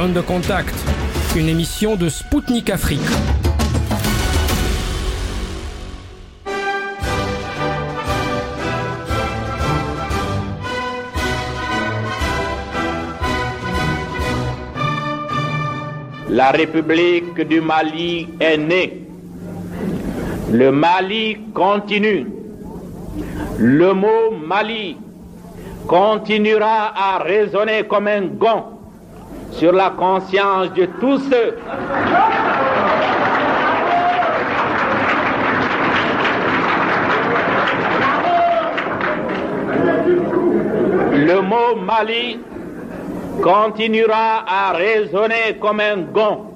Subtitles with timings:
[0.00, 0.74] De contact,
[1.36, 3.00] une émission de Spoutnik Afrique.
[16.30, 19.06] La République du Mali est née.
[20.50, 22.26] Le Mali continue.
[23.58, 24.96] Le mot Mali
[25.86, 28.79] continuera à résonner comme un gong
[29.52, 31.56] sur la conscience de tous ceux
[41.12, 42.38] Le mot Mali
[43.42, 46.46] continuera à résonner comme un gong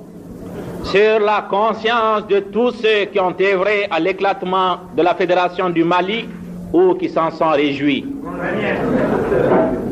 [0.85, 5.85] sur la conscience de tous ceux qui ont œuvré à l'éclatement de la Fédération du
[5.85, 6.29] Mali
[6.73, 8.05] ou qui s'en sont réjouis.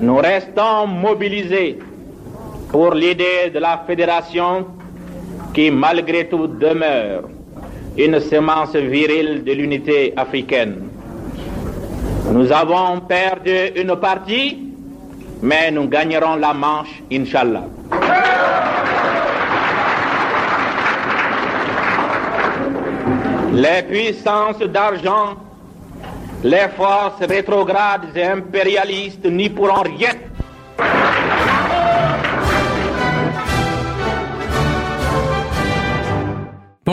[0.00, 1.78] Nous restons mobilisés
[2.72, 4.66] pour l'idée de la fédération
[5.52, 7.24] qui malgré tout demeure
[7.98, 10.88] une semence virile de l'unité africaine.
[12.32, 14.72] Nous avons perdu une partie,
[15.42, 17.64] mais nous gagnerons la manche, Inch'Allah.
[23.52, 25.36] Les puissances d'argent,
[26.42, 30.14] les forces rétrogrades et impérialistes n'y pourront rien.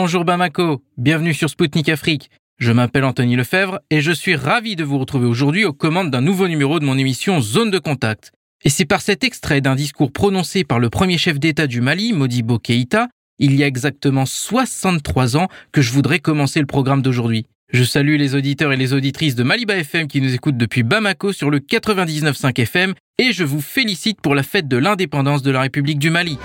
[0.02, 2.30] Bonjour Bamako, bienvenue sur Spoutnik Afrique.
[2.58, 6.22] Je m'appelle Anthony Lefebvre et je suis ravi de vous retrouver aujourd'hui aux commandes d'un
[6.22, 8.32] nouveau numéro de mon émission Zone de Contact.
[8.64, 12.14] Et c'est par cet extrait d'un discours prononcé par le premier chef d'État du Mali,
[12.14, 17.44] Modibo Keïta, il y a exactement 63 ans que je voudrais commencer le programme d'aujourd'hui.
[17.70, 21.34] Je salue les auditeurs et les auditrices de Maliba FM qui nous écoutent depuis Bamako
[21.34, 25.60] sur le 99.5 FM et je vous félicite pour la fête de l'indépendance de la
[25.60, 26.38] République du Mali.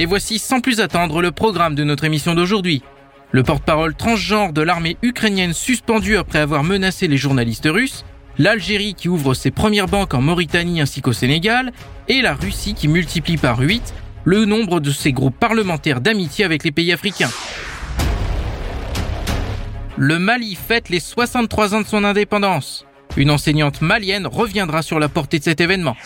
[0.00, 2.84] Et voici sans plus attendre le programme de notre émission d'aujourd'hui.
[3.32, 8.04] Le porte-parole transgenre de l'armée ukrainienne suspendu après avoir menacé les journalistes russes,
[8.38, 11.72] l'Algérie qui ouvre ses premières banques en Mauritanie ainsi qu'au Sénégal,
[12.06, 13.92] et la Russie qui multiplie par 8
[14.22, 17.30] le nombre de ses groupes parlementaires d'amitié avec les pays africains.
[19.96, 22.86] Le Mali fête les 63 ans de son indépendance.
[23.16, 25.96] Une enseignante malienne reviendra sur la portée de cet événement.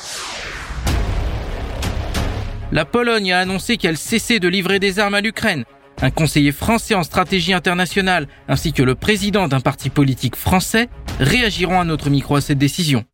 [2.74, 5.64] La Pologne a annoncé qu'elle cessait de livrer des armes à l'Ukraine.
[6.00, 10.88] Un conseiller français en stratégie internationale ainsi que le président d'un parti politique français
[11.20, 13.04] réagiront à notre micro à cette décision.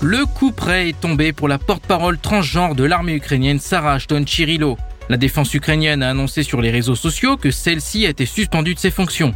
[0.00, 4.78] Le coup près est tombé pour la porte-parole transgenre de l'armée ukrainienne Sarah Ashton Chirilo.
[5.10, 8.78] La défense ukrainienne a annoncé sur les réseaux sociaux que celle-ci a été suspendue de
[8.78, 9.34] ses fonctions.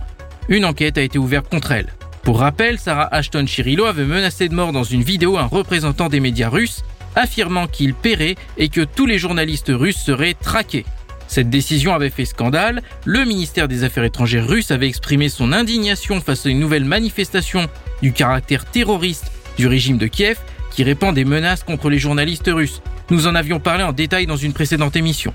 [0.49, 1.88] Une enquête a été ouverte contre elle.
[2.22, 6.21] Pour rappel, Sarah Ashton Chirilo avait menacé de mort dans une vidéo un représentant des
[6.21, 6.82] médias russes,
[7.16, 10.84] affirmant qu'il paierait et que tous les journalistes russes seraient traqués.
[11.28, 16.21] Cette décision avait fait scandale, le ministère des Affaires étrangères russe avait exprimé son indignation
[16.21, 17.66] face à une nouvelle manifestation
[18.03, 20.38] du caractère terroriste du régime de Kiev
[20.71, 22.82] qui répand des menaces contre les journalistes russes.
[23.11, 25.32] Nous en avions parlé en détail dans une précédente émission.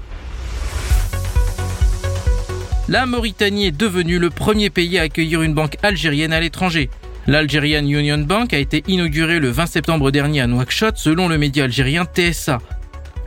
[2.90, 6.90] La Mauritanie est devenue le premier pays à accueillir une banque algérienne à l'étranger.
[7.28, 11.66] L'Algerian Union Bank a été inaugurée le 20 septembre dernier à Nouakchott selon le média
[11.66, 12.58] algérien TSA.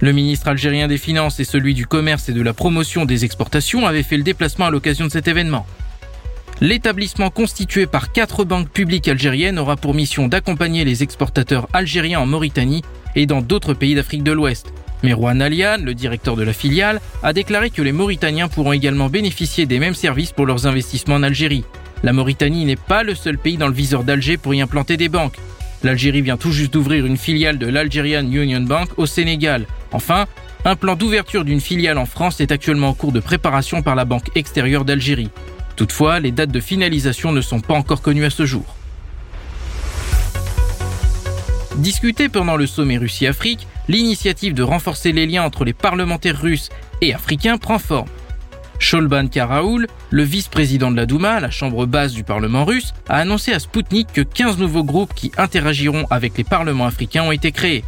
[0.00, 3.86] Le ministre algérien des Finances et celui du Commerce et de la Promotion des Exportations
[3.86, 5.64] avaient fait le déplacement à l'occasion de cet événement.
[6.60, 12.26] L'établissement constitué par quatre banques publiques algériennes aura pour mission d'accompagner les exportateurs algériens en
[12.26, 12.82] Mauritanie
[13.14, 14.72] et dans d'autres pays d'Afrique de l'Ouest.
[15.02, 19.66] Merouane Alian, le directeur de la filiale, a déclaré que les Mauritaniens pourront également bénéficier
[19.66, 21.64] des mêmes services pour leurs investissements en Algérie.
[22.02, 25.08] La Mauritanie n'est pas le seul pays dans le viseur d'Alger pour y implanter des
[25.08, 25.36] banques.
[25.82, 29.66] L'Algérie vient tout juste d'ouvrir une filiale de l'Algerian Union Bank au Sénégal.
[29.90, 30.26] Enfin,
[30.64, 34.04] un plan d'ouverture d'une filiale en France est actuellement en cours de préparation par la
[34.04, 35.30] Banque extérieure d'Algérie.
[35.74, 38.76] Toutefois, les dates de finalisation ne sont pas encore connues à ce jour.
[41.76, 46.70] Discutée pendant le sommet Russie-Afrique, l'initiative de renforcer les liens entre les parlementaires russes
[47.00, 48.08] et africains prend forme.
[48.78, 53.52] Sholban Karaoul, le vice-président de la Douma, la chambre basse du Parlement russe, a annoncé
[53.52, 57.84] à Sputnik que 15 nouveaux groupes qui interagiront avec les parlements africains ont été créés.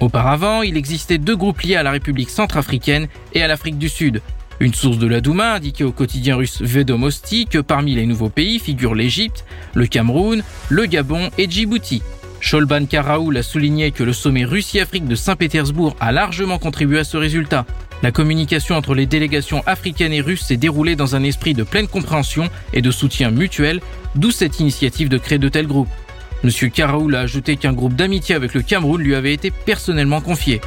[0.00, 4.20] Auparavant, il existait deux groupes liés à la République centrafricaine et à l'Afrique du Sud.
[4.60, 8.58] Une source de la Douma indiquait au quotidien russe Vedomosti que parmi les nouveaux pays
[8.58, 9.44] figurent l'Égypte,
[9.74, 12.02] le Cameroun, le Gabon et Djibouti.
[12.40, 17.16] Sholban Karaoul a souligné que le sommet Russie-Afrique de Saint-Pétersbourg a largement contribué à ce
[17.16, 17.66] résultat.
[18.02, 21.88] La communication entre les délégations africaines et russes s'est déroulée dans un esprit de pleine
[21.88, 23.80] compréhension et de soutien mutuel,
[24.14, 25.88] d'où cette initiative de créer de tels groupes.
[26.44, 30.60] Monsieur Karaoul a ajouté qu'un groupe d'amitié avec le Cameroun lui avait été personnellement confié.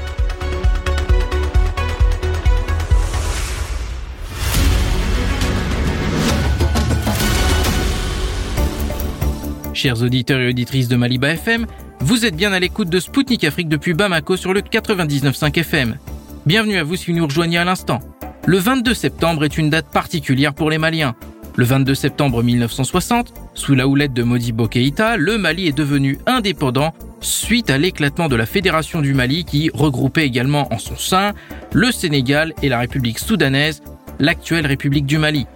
[9.82, 11.66] Chers auditeurs et auditrices de Maliba FM,
[12.02, 15.98] vous êtes bien à l'écoute de Spoutnik Afrique depuis Bamako sur le 99.5 FM.
[16.46, 17.98] Bienvenue à vous si vous nous rejoignez à l'instant.
[18.46, 21.16] Le 22 septembre est une date particulière pour les Maliens.
[21.56, 26.94] Le 22 septembre 1960, sous la houlette de Modibo Keïta, le Mali est devenu indépendant
[27.20, 31.34] suite à l'éclatement de la Fédération du Mali qui regroupait également en son sein
[31.74, 33.82] le Sénégal et la République soudanaise,
[34.20, 35.48] l'actuelle République du Mali.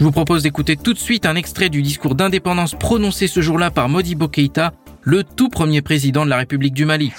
[0.00, 3.70] Je vous propose d'écouter tout de suite un extrait du discours d'indépendance prononcé ce jour-là
[3.70, 7.12] par Modibo Keïta, le tout premier président de la République du Mali.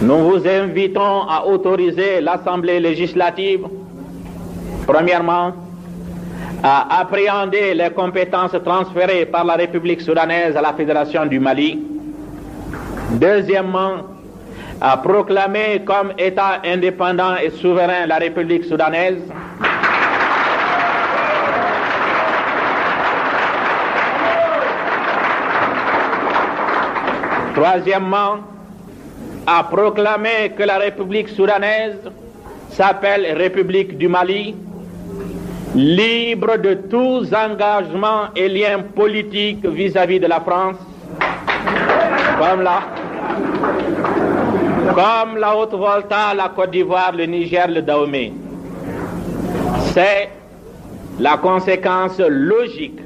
[0.00, 3.66] Nous vous invitons à autoriser l'Assemblée législative,
[4.86, 5.52] premièrement,
[6.62, 11.80] à appréhender les compétences transférées par la République soudanaise à la Fédération du Mali.
[13.14, 13.94] Deuxièmement,
[14.80, 19.18] à proclamer comme État indépendant et souverain la République soudanaise.
[27.54, 28.38] Troisièmement,
[29.46, 31.98] à proclamer que la République soudanaise
[32.70, 34.54] s'appelle République du Mali,
[35.74, 40.76] libre de tous engagements et liens politiques vis-à-vis de la France,
[42.38, 42.80] comme la,
[44.94, 48.32] comme la Haute-Volta, la Côte d'Ivoire, le Niger, le Dahomey.
[49.92, 50.30] C'est
[51.18, 53.00] la conséquence logique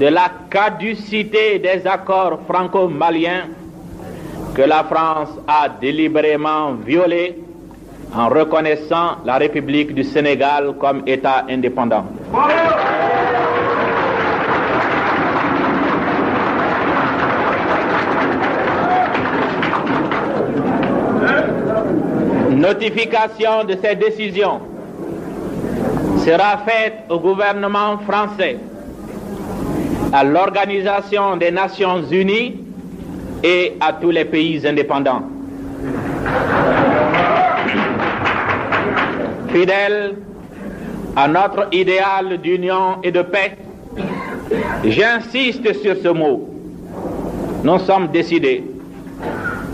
[0.00, 3.48] de la caducité des accords franco-maliens
[4.54, 7.36] que la France a délibérément violé
[8.16, 12.06] en reconnaissant la République du Sénégal comme État indépendant.
[22.50, 24.60] Notification de ces décisions
[26.24, 28.56] sera faite au gouvernement français,
[30.12, 32.56] à l'Organisation des Nations Unies
[33.44, 35.22] et à tous les pays indépendants.
[39.48, 40.16] Fidèle
[41.16, 43.56] à notre idéal d'union et de paix,
[44.84, 46.48] j'insiste sur ce mot.
[47.64, 48.64] Nous sommes décidés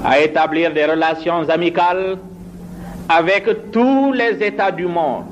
[0.05, 2.19] à établir des relations amicales
[3.09, 5.25] avec tous les États du monde,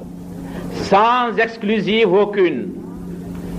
[0.74, 2.83] sans exclusive aucune,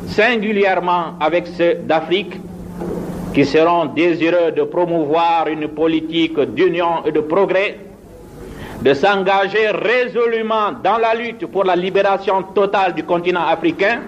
[0.07, 2.39] singulièrement avec ceux d'Afrique
[3.33, 7.77] qui seront désireux de promouvoir une politique d'union et de progrès,
[8.81, 13.99] de s'engager résolument dans la lutte pour la libération totale du continent africain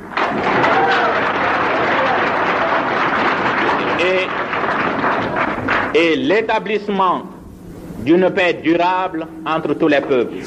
[5.94, 7.24] et, l'établissement
[8.00, 10.38] d'une paix durable entre tous les peuples.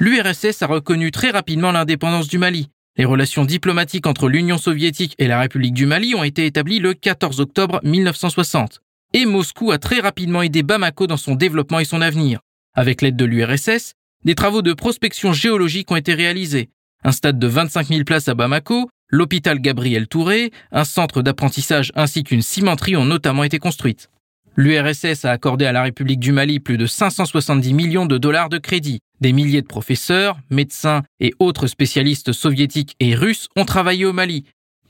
[0.00, 2.68] L'URSS a reconnu très rapidement l'indépendance du Mali.
[2.96, 6.94] Les relations diplomatiques entre l'Union soviétique et la République du Mali ont été établies le
[6.94, 8.82] 14 octobre 1960.
[9.14, 12.38] Et Moscou a très rapidement aidé Bamako dans son développement et son avenir.
[12.72, 13.94] Avec l'aide de l'URSS,
[14.24, 16.70] des travaux de prospection géologique ont été réalisés.
[17.02, 22.22] Un stade de 25 000 places à Bamako, l'hôpital Gabriel Touré, un centre d'apprentissage ainsi
[22.22, 24.08] qu'une cimenterie ont notamment été construites.
[24.56, 28.58] L'URSS a accordé à la République du Mali plus de 570 millions de dollars de
[28.58, 29.00] crédit.
[29.20, 34.44] Des milliers de professeurs, médecins et autres spécialistes soviétiques et russes ont travaillé au Mali.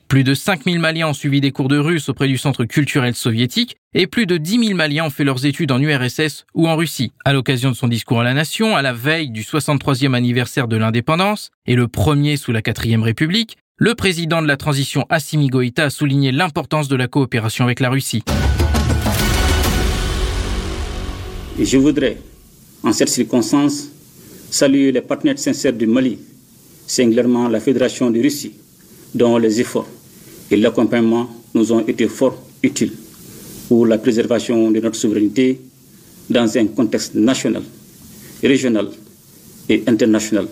[0.07, 3.75] Plus de 5000 Maliens ont suivi des cours de russe auprès du centre culturel soviétique
[3.95, 7.11] et plus de 10 000 Maliens ont fait leurs études en URSS ou en Russie.
[7.25, 10.77] À l'occasion de son discours à la nation, à la veille du 63e anniversaire de
[10.77, 15.85] l'indépendance et le premier sous la 4 République, le président de la transition Assimi Goïta
[15.85, 18.23] a souligné l'importance de la coopération avec la Russie.
[21.57, 22.17] Je voudrais,
[22.83, 23.87] en cette circonstance,
[24.51, 26.17] saluer les partenaires sincères du Mali,
[26.85, 28.51] singulièrement la Fédération de Russie,
[29.13, 29.87] dont les efforts
[30.51, 32.91] et l'accompagnement nous ont été fort utiles
[33.69, 35.61] pour la préservation de notre souveraineté
[36.29, 37.63] dans un contexte national,
[38.43, 38.89] régional
[39.69, 40.47] et international,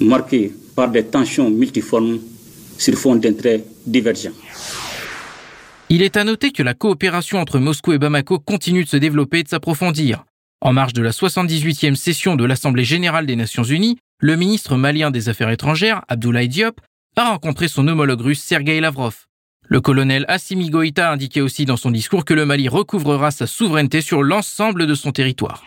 [0.00, 2.18] marqué par des tensions multiformes
[2.76, 4.32] sur fond d'intérêts divergents.
[5.92, 9.40] Il est à noter que la coopération entre Moscou et Bamako continue de se développer
[9.40, 10.24] et de s'approfondir.
[10.60, 15.10] En marge de la 78e session de l'Assemblée générale des Nations unies, le ministre malien
[15.10, 16.80] des Affaires étrangères, Abdoulaye Diop,
[17.16, 19.26] a rencontré son homologue russe Sergei Lavrov.
[19.66, 23.48] Le colonel Assimi Goïta a indiqué aussi dans son discours que le Mali recouvrera sa
[23.48, 25.64] souveraineté sur l'ensemble de son territoire.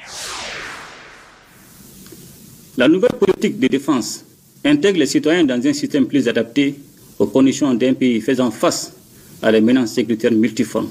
[2.78, 4.24] La nouvelle politique de défense
[4.64, 6.76] intègre les citoyens dans un système plus adapté
[7.20, 8.94] aux conditions d'un pays faisant face
[9.44, 10.90] à la menaces sécuritaires multiformes.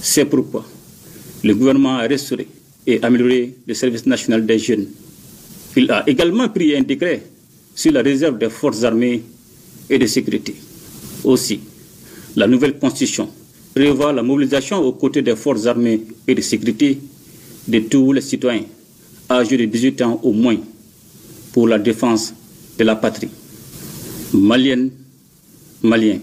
[0.00, 0.64] C'est pourquoi
[1.44, 2.48] le gouvernement a restauré
[2.86, 4.86] et amélioré le service national des jeunes.
[5.76, 7.22] Il a également pris un décret
[7.74, 9.22] sur la réserve des forces armées
[9.90, 10.54] et de sécurité.
[11.24, 11.60] Aussi,
[12.36, 13.28] la nouvelle constitution
[13.74, 16.98] prévoit la mobilisation aux côtés des forces armées et de sécurité
[17.68, 18.64] de tous les citoyens
[19.30, 20.56] âgés de 18 ans au moins
[21.52, 22.32] pour la défense
[22.78, 23.28] de la patrie.
[24.32, 24.90] Maliennes,
[25.82, 26.18] Maliens,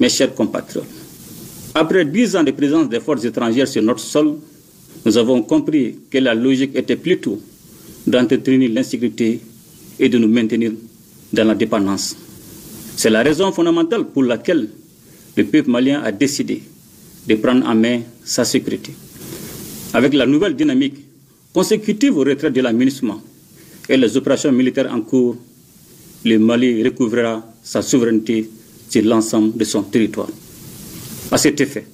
[0.00, 0.86] mes chers compatriotes,
[1.74, 4.36] après dix ans de présence des forces étrangères sur notre sol,
[5.04, 7.40] nous avons compris que la logique était plutôt
[8.06, 9.40] d'entretenir l'insécurité
[9.98, 10.72] et de nous maintenir
[11.32, 12.16] dans la dépendance.
[12.96, 14.68] C'est la raison fondamentale pour laquelle
[15.36, 16.62] le peuple malien a décidé
[17.26, 18.92] de prendre en main sa sécurité.
[19.94, 20.96] Avec la nouvelle dynamique
[21.52, 23.20] consécutive au retrait de l'aménagement
[23.88, 25.36] et les opérations militaires en cours,
[26.24, 28.50] le Mali recouvrera sa souveraineté
[28.88, 30.28] sur l'ensemble de son territoire.
[31.30, 31.86] À cet effet,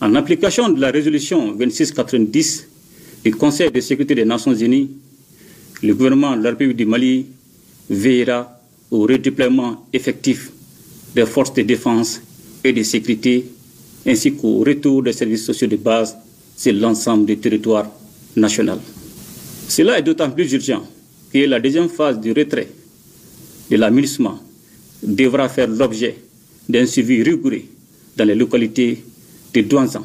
[0.00, 2.66] en application de la résolution 2690
[3.24, 4.90] du Conseil de sécurité des Nations Unies,
[5.82, 7.26] le gouvernement de la République du Mali
[7.88, 8.58] veillera
[8.90, 10.50] au redéploiement effectif
[11.14, 12.20] des forces de défense
[12.64, 13.44] et de sécurité,
[14.06, 16.16] ainsi qu'au retour des services sociaux de base
[16.56, 17.86] sur l'ensemble du territoire
[18.36, 18.78] national.
[19.68, 20.82] Cela est d'autant plus urgent
[21.32, 22.68] que la deuxième phase du retrait
[23.70, 24.38] de l'aménagement
[25.02, 26.16] devra faire l'objet
[26.70, 27.62] d'un suivi rigoureux
[28.16, 29.02] dans les localités
[29.54, 30.04] de Douanzan,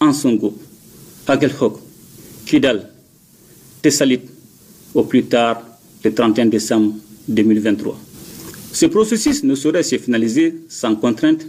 [0.00, 0.56] Ansongo,
[1.26, 1.78] Agelhok,
[2.46, 2.88] Kidal,
[3.82, 4.20] Tessalit,
[4.94, 5.62] au plus tard
[6.04, 6.94] le 31 décembre
[7.28, 7.98] 2023.
[8.72, 11.46] Ce processus ne saurait se finaliser sans contrainte.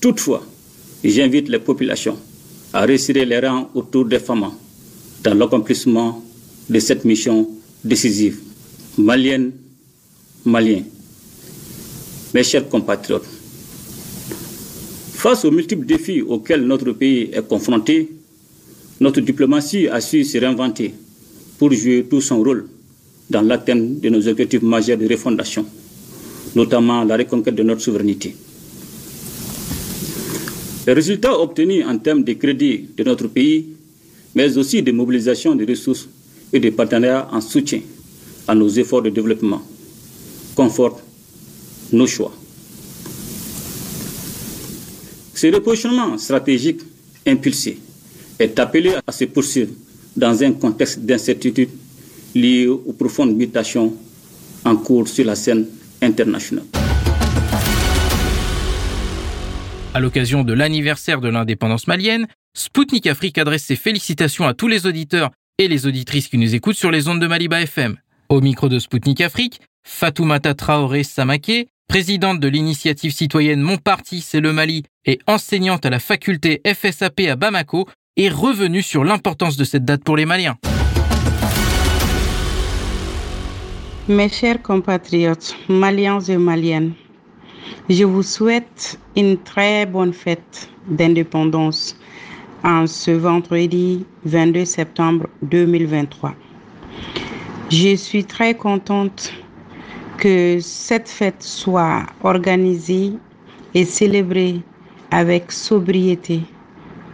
[0.00, 0.44] Toutefois,
[1.04, 2.18] j'invite les populations
[2.72, 4.50] à resserrer les rangs autour des femmes
[5.22, 6.22] dans l'accomplissement
[6.68, 7.48] de cette mission
[7.84, 8.40] décisive.
[8.98, 9.52] Maliennes,
[10.44, 10.82] Maliens,
[12.34, 13.24] mes chers compatriotes,
[15.16, 18.08] face aux multiples défis auxquels notre pays est confronté,
[19.00, 20.92] notre diplomatie a su se réinventer
[21.58, 22.66] pour jouer tout son rôle
[23.30, 25.64] dans l'atteinte de nos objectifs majeurs de refondation,
[26.54, 28.36] notamment la reconquête de notre souveraineté.
[30.86, 33.66] Les résultats obtenus en termes de crédit de notre pays,
[34.34, 36.08] mais aussi de mobilisation de ressources
[36.52, 37.80] et de partenariats en soutien
[38.46, 39.62] à nos efforts de développement,
[40.54, 41.02] confortent
[41.92, 42.32] nos choix.
[45.36, 46.80] Ce repositionnement stratégique
[47.26, 47.78] impulsé
[48.38, 49.70] est appelé à se poursuivre
[50.16, 51.68] dans un contexte d'incertitude
[52.34, 53.94] lié aux profondes mutations
[54.64, 55.66] en cours sur la scène
[56.00, 56.64] internationale.
[59.92, 62.26] À l'occasion de l'anniversaire de l'indépendance malienne,
[62.56, 66.76] Spoutnik Afrique adresse ses félicitations à tous les auditeurs et les auditrices qui nous écoutent
[66.76, 67.98] sur les ondes de Maliba FM.
[68.30, 74.40] Au micro de Spoutnik Afrique, Fatoumata Traoré Samaké, présidente de l'initiative citoyenne Mon Parti, c'est
[74.40, 77.86] le Mali et enseignante à la faculté FSAP à Bamako,
[78.16, 80.56] est revenue sur l'importance de cette date pour les Maliens.
[84.08, 86.92] Mes chers compatriotes, Maliens et Maliennes,
[87.88, 91.96] je vous souhaite une très bonne fête d'indépendance
[92.62, 96.34] en ce vendredi 22 septembre 2023.
[97.70, 99.32] Je suis très contente
[100.18, 103.12] que cette fête soit organisée
[103.74, 104.62] et célébrée
[105.10, 106.40] avec sobriété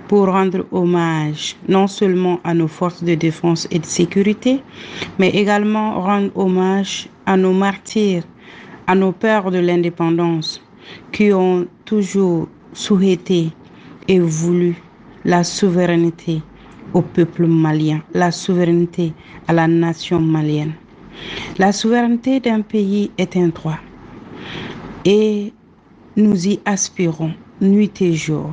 [0.08, 4.60] pour rendre hommage non seulement à nos forces de défense et de sécurité,
[5.18, 8.24] mais également rendre hommage à nos martyrs,
[8.86, 10.60] à nos pères de l'indépendance
[11.12, 13.50] qui ont toujours souhaité
[14.08, 14.76] et voulu
[15.24, 16.42] la souveraineté
[16.92, 19.12] au peuple malien, la souveraineté
[19.48, 20.74] à la nation malienne.
[21.58, 23.78] La souveraineté d'un pays est un droit
[25.04, 25.52] et
[26.16, 27.32] nous y aspirons
[27.62, 28.50] nuit et jour.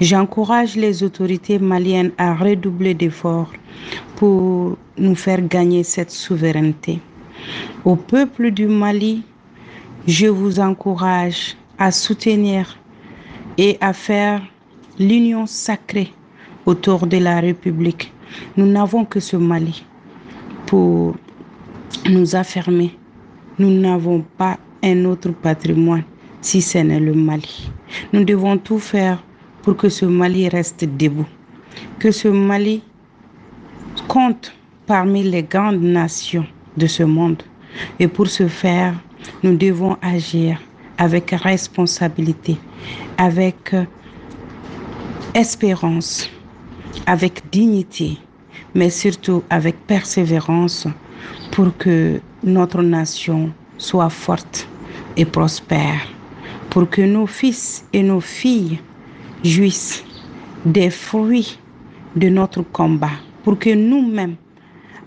[0.00, 3.52] J'encourage les autorités maliennes à redoubler d'efforts
[4.16, 7.00] pour nous faire gagner cette souveraineté.
[7.84, 9.22] Au peuple du Mali,
[10.06, 12.76] je vous encourage à soutenir
[13.56, 14.42] et à faire
[14.98, 16.12] l'union sacrée
[16.66, 18.12] autour de la République.
[18.56, 19.84] Nous n'avons que ce Mali
[20.66, 21.14] pour
[22.08, 22.96] nous affirmer.
[23.58, 26.04] Nous n'avons pas un autre patrimoine
[26.48, 27.70] si ce n'est le Mali.
[28.14, 29.22] Nous devons tout faire
[29.62, 31.26] pour que ce Mali reste debout,
[31.98, 32.82] que ce Mali
[34.08, 34.54] compte
[34.86, 36.46] parmi les grandes nations
[36.78, 37.42] de ce monde.
[38.00, 38.94] Et pour ce faire,
[39.42, 40.58] nous devons agir
[40.96, 42.56] avec responsabilité,
[43.18, 43.74] avec
[45.34, 46.30] espérance,
[47.04, 48.16] avec dignité,
[48.74, 50.86] mais surtout avec persévérance
[51.50, 54.66] pour que notre nation soit forte
[55.18, 56.06] et prospère,
[56.70, 58.78] pour que nos fils et nos filles
[59.44, 60.04] jouissent
[60.64, 61.58] des fruits
[62.16, 63.10] de notre combat,
[63.44, 64.36] pour que nous-mêmes,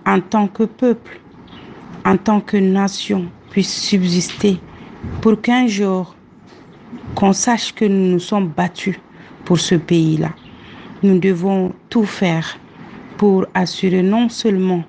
[0.06, 1.20] en tant que peuple,
[2.06, 4.60] en tant que nation, puissions subsister,
[5.22, 6.15] pour qu'un jour,
[7.15, 8.98] qu'on sache que nous nous sommes battus
[9.46, 10.32] pour ce pays-là.
[11.03, 12.58] Nous devons tout faire
[13.18, 14.84] pour assurer non seulement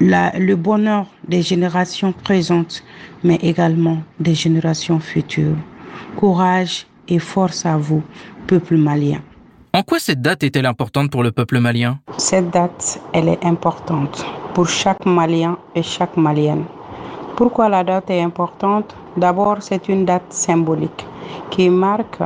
[0.00, 2.82] le bonheur des générations présentes,
[3.24, 5.56] mais également des générations futures.
[6.16, 8.02] Courage et force à vous,
[8.46, 9.20] peuple malien.
[9.74, 11.98] En quoi cette date est-elle importante pour le peuple malien?
[12.18, 16.64] Cette date, elle est importante pour chaque Malien et chaque Malienne.
[17.36, 18.94] Pourquoi la date est importante?
[19.16, 21.06] D'abord, c'est une date symbolique
[21.50, 22.20] qui marque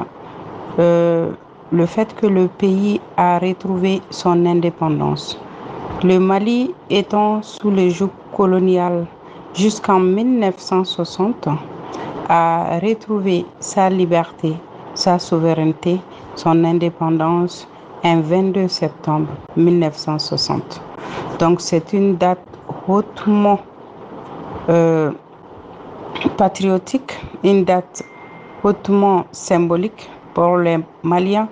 [0.79, 1.31] euh,
[1.71, 5.39] le fait que le pays a retrouvé son indépendance.
[6.03, 9.07] Le Mali étant sous le joug colonial
[9.57, 11.49] jusqu'en 1960
[12.29, 14.55] a retrouvé sa liberté,
[14.95, 16.01] sa souveraineté,
[16.35, 17.67] son indépendance
[18.05, 20.81] un 22 septembre 1960.
[21.39, 22.47] Donc c'est une date
[22.87, 23.61] hautement
[24.69, 25.11] euh,
[26.37, 28.03] patriotique, une date
[28.63, 31.49] hautement symbolique pour les Maliens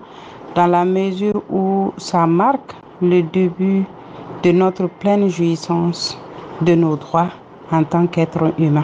[0.54, 3.84] dans la mesure où ça marque le début
[4.42, 6.18] de notre pleine jouissance
[6.61, 7.30] de nos droits
[7.71, 8.83] en tant qu'être humain.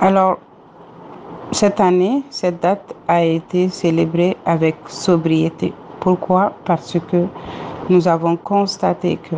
[0.00, 0.38] Alors,
[1.52, 5.72] cette année, cette date a été célébrée avec sobriété.
[6.00, 6.52] Pourquoi?
[6.64, 7.26] Parce que
[7.88, 9.36] nous avons constaté que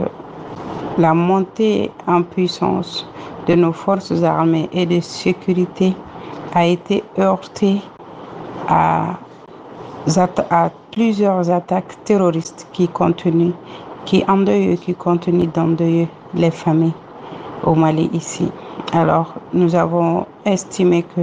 [0.97, 3.07] la montée en puissance
[3.47, 5.93] de nos forces armées et de sécurité
[6.55, 7.81] a été heurtée
[8.69, 9.19] à,
[10.93, 13.53] plusieurs attaques terroristes qui continuent,
[14.05, 14.95] qui endeuillent, qui
[16.35, 16.93] les familles
[17.67, 18.51] au Mali ici.
[18.93, 21.23] Alors, nous avons estimé que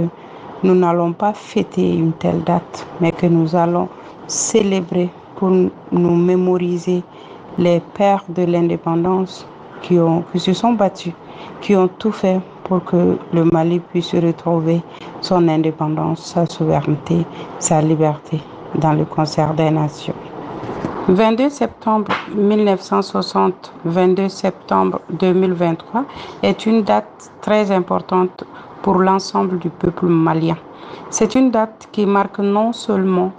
[0.62, 3.88] nous n'allons pas fêter une telle date, mais que nous allons
[4.26, 7.02] célébrer pour nous mémoriser
[7.58, 9.46] les pères de l'indépendance
[9.82, 9.96] qui,
[10.32, 11.12] qui se sont battus,
[11.60, 14.80] qui ont tout fait pour que le Mali puisse retrouver
[15.20, 17.26] son indépendance, sa souveraineté,
[17.58, 18.40] sa liberté
[18.76, 20.14] dans le concert des nations.
[21.08, 26.04] 22 septembre 1960, 22 septembre 2023
[26.44, 28.44] est une date très importante
[28.82, 30.56] pour l'ensemble du peuple malien.
[31.10, 33.32] C'est une date qui marque non seulement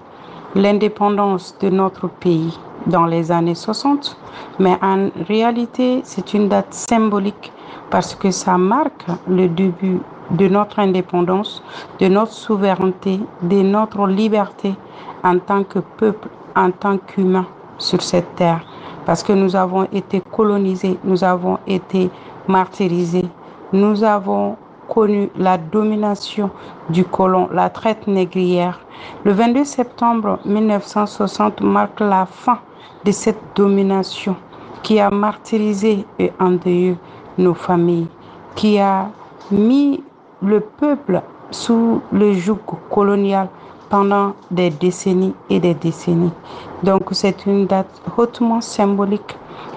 [0.56, 4.18] l'indépendance de notre pays dans les années 60,
[4.60, 7.54] mais en réalité c'est une date symbolique
[7.90, 10.00] parce que ça marque le début
[10.32, 11.64] de notre indépendance,
[12.00, 14.76] de notre souveraineté, de notre liberté
[15.24, 17.46] en tant que peuple, en tant qu'humain
[17.78, 18.66] sur cette terre.
[19.06, 22.10] Parce que nous avons été colonisés, nous avons été
[22.48, 23.28] martyrisés,
[23.74, 24.56] nous avons
[24.88, 26.50] connu la domination
[26.90, 28.80] du colon, la traite négrière.
[29.24, 32.60] Le 22 septembre 1960 marque la fin
[33.04, 34.36] de cette domination
[34.84, 36.98] qui a martyrisé et endeuillé
[37.38, 38.08] nos familles,
[38.56, 39.10] qui a
[39.52, 40.04] mis
[40.42, 43.48] le peuple sous le joug colonial
[43.94, 46.36] pendant des décennies et des décennies.
[46.82, 49.36] Donc c'est une date hautement symbolique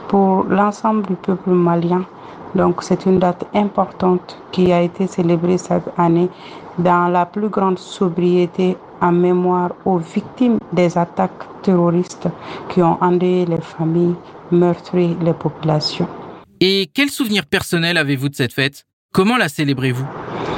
[0.09, 2.05] pour l'ensemble du peuple malien
[2.55, 6.29] donc c'est une date importante qui a été célébrée cette année
[6.79, 12.29] dans la plus grande sobriété en mémoire aux victimes des attaques terroristes
[12.71, 14.15] qui ont endeuillé les familles,
[14.51, 16.09] meurtri les populations.
[16.61, 18.87] Et quel souvenir personnel avez-vous de cette fête?
[19.13, 20.07] Comment la célébrez-vous?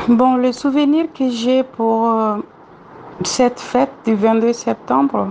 [0.09, 2.37] Bon, le souvenir que j'ai pour euh,
[3.24, 5.28] cette fête du 22 septembre,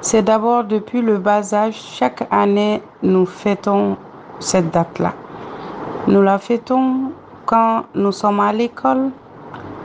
[0.00, 3.96] c'est d'abord depuis le bas âge, chaque année, nous fêtons
[4.40, 5.14] cette date-là.
[6.06, 7.12] Nous la fêtons
[7.46, 9.10] quand nous sommes à l'école.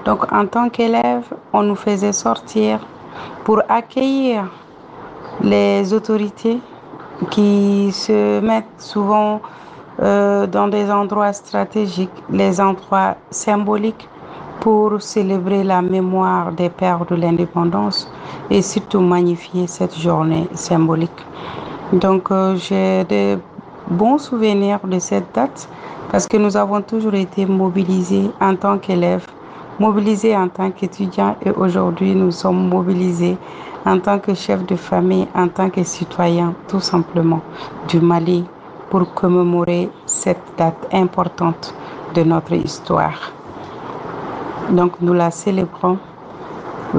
[0.04, 1.24] Donc en tant qu'élève,
[1.54, 2.80] on nous faisait sortir
[3.46, 4.50] pour accueillir
[5.42, 6.60] les autorités
[7.32, 9.42] qui se mettent souvent
[10.02, 14.08] euh, dans des endroits stratégiques, les endroits symboliques
[14.60, 18.12] pour célébrer la mémoire des pères de l'indépendance
[18.50, 21.26] et surtout magnifier cette journée symbolique.
[21.94, 23.40] Donc euh, j'ai de
[23.90, 25.70] bons souvenirs de cette date
[26.12, 29.26] parce que nous avons toujours été mobilisés en tant qu'élèves,
[29.80, 33.38] mobilisés en tant qu'étudiants et aujourd'hui nous sommes mobilisés
[33.86, 37.42] en tant que chefs de famille, en tant que citoyens tout simplement
[37.88, 38.46] du Mali
[38.90, 41.74] pour commémorer cette date importante
[42.14, 43.39] de notre histoire.
[44.72, 45.98] Donc nous la célébrons.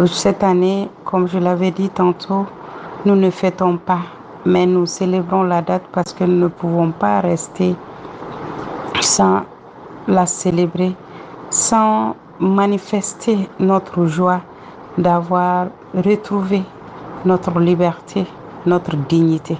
[0.06, 2.46] Cette année, comme je l'avais dit tantôt,
[3.04, 4.02] nous ne fêtons pas,
[4.44, 7.74] mais nous célébrons la date parce que nous ne pouvons pas rester
[9.00, 9.44] sans
[10.06, 10.94] la célébrer,
[11.50, 14.42] sans manifester notre joie
[14.98, 16.62] d'avoir retrouvé
[17.24, 18.24] notre liberté,
[18.66, 19.56] notre dignité.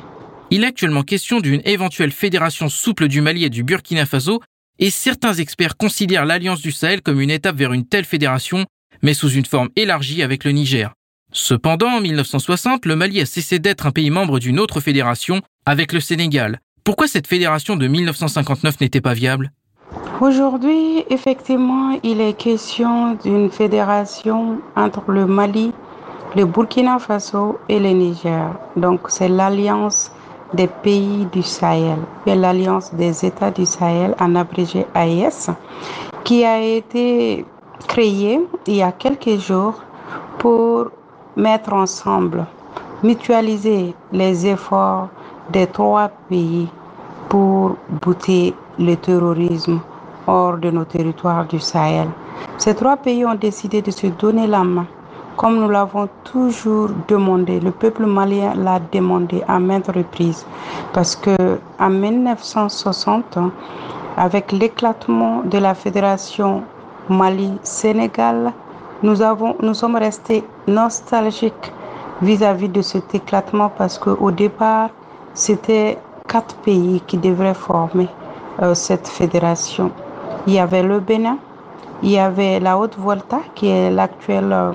[0.51, 4.41] Il est actuellement question d'une éventuelle fédération souple du Mali et du Burkina Faso,
[4.81, 8.65] et certains experts considèrent l'Alliance du Sahel comme une étape vers une telle fédération,
[9.03, 10.93] mais sous une forme élargie avec le Niger.
[11.33, 15.93] Cependant, en 1960, le Mali a cessé d'être un pays membre d'une autre fédération, avec
[15.93, 16.59] le Sénégal.
[16.83, 19.53] Pourquoi cette fédération de 1959 n'était pas viable?
[20.21, 25.73] Aujourd'hui, effectivement, il est question d'une fédération entre le Mali,
[26.37, 28.55] le Burkina Faso et le Niger.
[28.77, 30.13] Donc c'est l'alliance
[30.55, 35.51] des pays du Sahel, l'alliance des États du Sahel, en abrégé AES,
[36.25, 37.45] qui a été
[37.89, 39.81] créée il y a quelques jours
[40.39, 40.87] pour
[41.37, 42.47] mettre ensemble,
[43.03, 45.09] mutualiser les efforts
[45.51, 46.69] des trois pays
[47.29, 49.81] pour bouter le terrorisme
[50.27, 52.09] hors de nos territoires du Sahel.
[52.59, 54.87] Ces trois pays ont décidé de se donner la main,
[55.41, 57.61] comme nous l'avons toujours demandé.
[57.61, 60.45] Le peuple malien l'a demandé à maintes reprises,
[60.93, 61.35] parce que
[61.79, 63.39] en 1960,
[64.19, 66.63] avec l'éclatement de la fédération
[67.09, 68.53] Mali-Sénégal,
[69.03, 71.73] nous, avons, nous sommes restés nostalgiques
[72.21, 74.91] vis-à-vis de cet éclatement parce qu'au départ,
[75.33, 75.97] c'était
[76.29, 78.09] quatre pays qui devraient former
[78.61, 79.91] euh, cette fédération.
[80.47, 81.39] Il y avait le Bénin,
[82.03, 84.73] il y avait la Haute-Volta qui est l'actuel euh,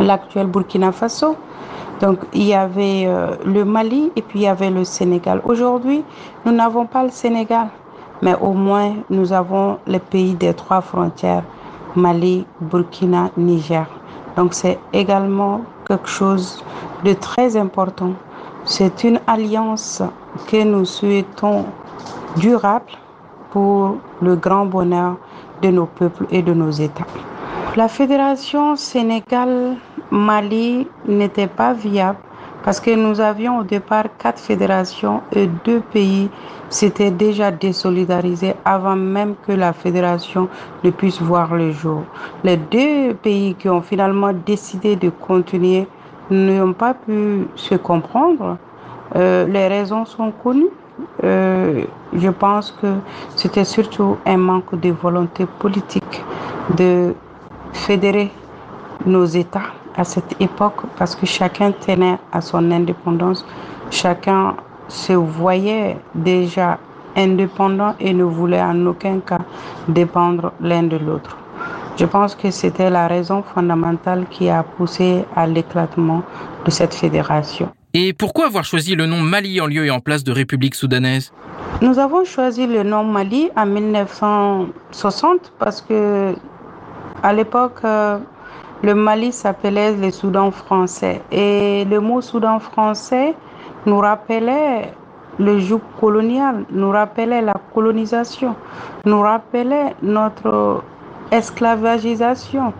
[0.00, 1.36] l'actuel Burkina Faso.
[2.00, 5.40] Donc il y avait euh, le Mali et puis il y avait le Sénégal.
[5.44, 6.04] Aujourd'hui,
[6.44, 7.68] nous n'avons pas le Sénégal,
[8.22, 11.42] mais au moins nous avons les pays des trois frontières,
[11.96, 13.86] Mali, Burkina, Niger.
[14.36, 16.62] Donc c'est également quelque chose
[17.04, 18.12] de très important.
[18.64, 20.02] C'est une alliance
[20.46, 21.64] que nous souhaitons
[22.36, 22.92] durable
[23.50, 25.16] pour le grand bonheur
[25.62, 27.06] de nos peuples et de nos États.
[27.78, 32.18] La fédération Sénégal-Mali n'était pas viable
[32.64, 36.28] parce que nous avions au départ quatre fédérations et deux pays
[36.70, 40.48] s'étaient déjà désolidarisés avant même que la fédération
[40.82, 42.02] ne puisse voir le jour.
[42.42, 45.86] Les deux pays qui ont finalement décidé de continuer
[46.32, 48.56] n'ont pas pu se comprendre.
[49.14, 50.66] Euh, les raisons sont connues.
[51.22, 52.88] Euh, je pense que
[53.36, 56.24] c'était surtout un manque de volonté politique
[56.76, 57.14] de
[57.72, 58.30] fédérer
[59.06, 63.44] nos États à cette époque parce que chacun tenait à son indépendance,
[63.90, 64.54] chacun
[64.88, 66.78] se voyait déjà
[67.16, 69.40] indépendant et ne voulait en aucun cas
[69.88, 71.36] dépendre l'un de l'autre.
[71.98, 76.22] Je pense que c'était la raison fondamentale qui a poussé à l'éclatement
[76.64, 77.70] de cette fédération.
[77.92, 81.32] Et pourquoi avoir choisi le nom Mali en lieu et en place de République soudanaise?
[81.82, 86.34] Nous avons choisi le nom Mali en 1960 parce que
[87.22, 88.18] à l'époque, euh,
[88.82, 93.34] le Mali s'appelait le Soudan français et le mot Soudan français
[93.86, 94.92] nous rappelait
[95.38, 98.54] le joug colonial, nous rappelait la colonisation,
[99.04, 100.82] nous rappelait notre
[101.30, 102.72] esclavagisation,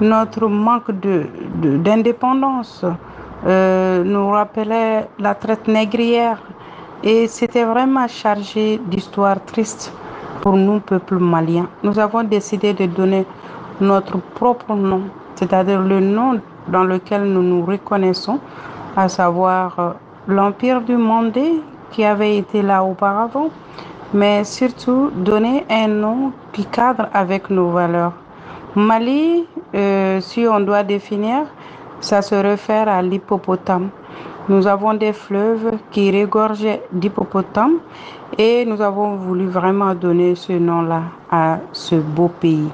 [0.00, 2.84] notre manque d'indépendance,
[3.46, 6.42] euh, nous rappelait la traite négrière.
[7.02, 9.92] Et c'était vraiment chargé d'histoires tristes
[10.40, 11.68] pour nous, peuple malien.
[11.82, 13.26] Nous avons décidé de donner
[13.80, 15.02] notre propre nom,
[15.34, 18.38] c'est-à-dire le nom dans lequel nous nous reconnaissons,
[18.96, 19.90] à savoir euh,
[20.28, 21.38] l'Empire du monde
[21.90, 23.50] qui avait été là auparavant,
[24.12, 28.12] mais surtout donner un nom qui cadre avec nos valeurs.
[28.76, 31.42] Mali, euh, si on doit définir,
[32.00, 33.88] ça se réfère à l'hippopotame.
[34.48, 37.78] Nous avons des fleuves qui régorgeaient d'hippopotames
[38.36, 42.70] et nous avons voulu vraiment donner ce nom-là à ce beau pays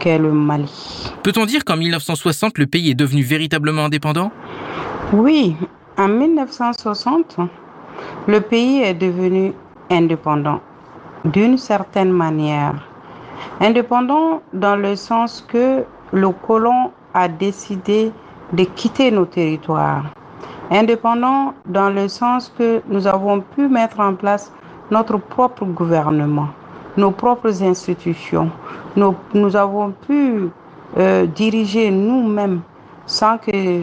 [0.00, 1.12] qu'est le Mali.
[1.22, 4.32] Peut-on dire qu'en 1960, le pays est devenu véritablement indépendant?
[5.12, 5.54] Oui,
[5.96, 7.36] en 1960,
[8.26, 9.52] le pays est devenu
[9.90, 10.60] indépendant
[11.24, 12.74] d'une certaine manière.
[13.60, 18.10] Indépendant dans le sens que le colon a décidé
[18.52, 20.04] de quitter nos territoires.
[20.70, 24.52] Indépendant dans le sens que nous avons pu mettre en place
[24.90, 26.48] notre propre gouvernement,
[26.96, 28.50] nos propres institutions.
[28.96, 30.48] Nous, avons pu
[30.98, 32.60] euh, diriger nous-mêmes
[33.06, 33.82] sans que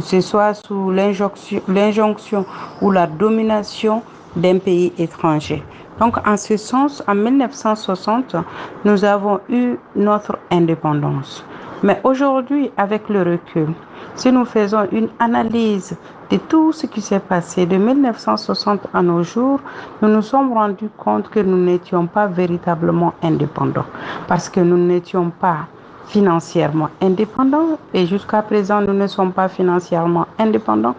[0.00, 2.44] ce soit sous l'injonction
[2.80, 4.02] ou la domination
[4.36, 5.62] d'un pays étranger.
[5.98, 8.36] Donc, en ce sens, en 1960,
[8.84, 11.44] nous avons eu notre indépendance.
[11.84, 13.72] Mais aujourd'hui, avec le recul,
[14.14, 15.96] si nous faisons une analyse
[16.30, 19.58] de tout ce qui s'est passé de 1960 à nos jours,
[20.00, 23.84] nous nous sommes rendus compte que nous n'étions pas véritablement indépendants
[24.28, 25.66] parce que nous n'étions pas
[26.06, 30.94] financièrement indépendants et jusqu'à présent nous ne sommes pas financièrement indépendants.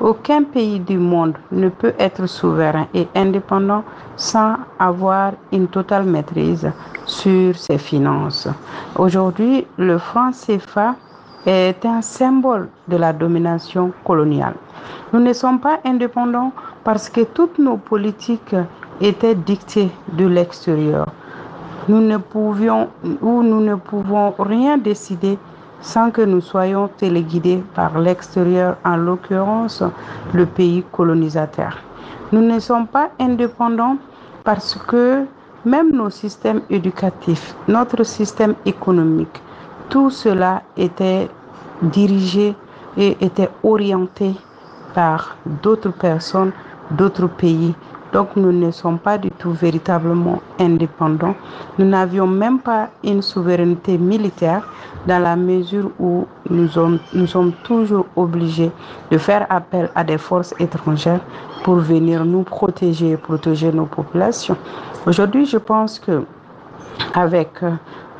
[0.00, 3.84] Aucun pays du monde ne peut être souverain et indépendant
[4.16, 6.70] sans avoir une totale maîtrise
[7.06, 8.48] sur ses finances.
[8.96, 10.96] Aujourd'hui, le franc CFA
[11.46, 14.54] est un symbole de la domination coloniale.
[15.12, 16.52] Nous ne sommes pas indépendants
[16.82, 18.56] parce que toutes nos politiques
[19.00, 21.06] étaient dictées de l'extérieur.
[21.88, 22.88] Nous ne pouvions
[23.22, 25.38] ou nous ne pouvons rien décider
[25.84, 29.82] sans que nous soyons téléguidés par l'extérieur, en l'occurrence
[30.32, 31.76] le pays colonisateur.
[32.32, 33.98] Nous ne sommes pas indépendants
[34.44, 35.24] parce que
[35.66, 39.40] même nos systèmes éducatifs, notre système économique,
[39.90, 41.28] tout cela était
[41.82, 42.54] dirigé
[42.96, 44.34] et était orienté
[44.94, 46.52] par d'autres personnes,
[46.92, 47.74] d'autres pays.
[48.14, 51.34] Donc nous ne sommes pas du tout véritablement indépendants.
[51.78, 54.62] Nous n'avions même pas une souveraineté militaire
[55.08, 58.70] dans la mesure où nous sommes, toujours obligés
[59.10, 61.18] de faire appel à des forces étrangères
[61.64, 64.56] pour venir nous protéger et protéger nos populations.
[65.08, 66.22] Aujourd'hui, je pense que
[67.14, 67.50] avec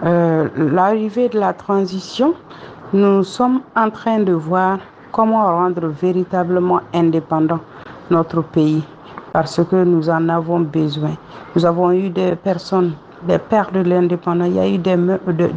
[0.03, 2.35] euh, l'arrivée de la transition,
[2.93, 4.79] nous sommes en train de voir
[5.13, 7.61] comment rendre véritablement indépendant
[8.11, 8.83] notre pays
[9.35, 11.16] parce que nous en avons besoin.
[11.57, 12.92] Nous avons eu des personnes,
[13.27, 14.97] des pères de l'indépendance, il y a eu des,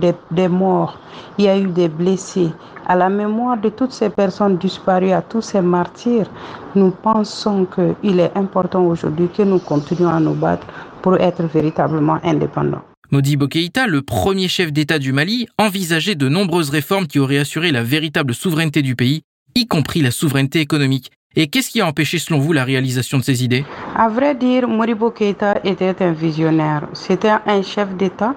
[0.01, 0.97] des, des, morts,
[1.37, 2.49] il y a eu des blessés.
[2.87, 6.27] À la mémoire de toutes ces personnes disparues, à tous ces martyrs,
[6.73, 10.65] nous pensons qu'il est important aujourd'hui que nous continuions à nous battre
[11.03, 12.81] pour être véritablement indépendants.
[13.11, 17.71] Modibo Keïta, le premier chef d'État du Mali, envisageait de nombreuses réformes qui auraient assuré
[17.71, 19.21] la véritable souveraineté du pays,
[19.53, 21.11] y compris la souveraineté économique.
[21.39, 23.63] Et qu'est-ce qui a empêché, selon vous, la réalisation de ces idées?
[23.95, 26.88] À vrai dire, Modibo Keïta était un visionnaire.
[26.93, 28.34] C'était un chef d'État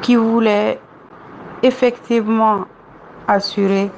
[0.00, 0.78] qui voulait
[1.64, 2.66] effectivement
[3.26, 3.90] assurer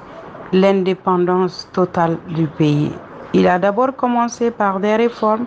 [0.55, 2.91] l'indépendance totale du pays.
[3.35, 5.45] Il a d'abord commencé par des réformes,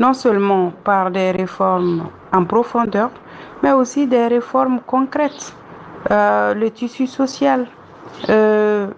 [0.00, 3.10] non seulement par des réformes en profondeur,
[3.62, 5.54] mais aussi des réformes concrètes,
[6.10, 7.68] euh, le tissu social,
[8.28, 8.88] euh,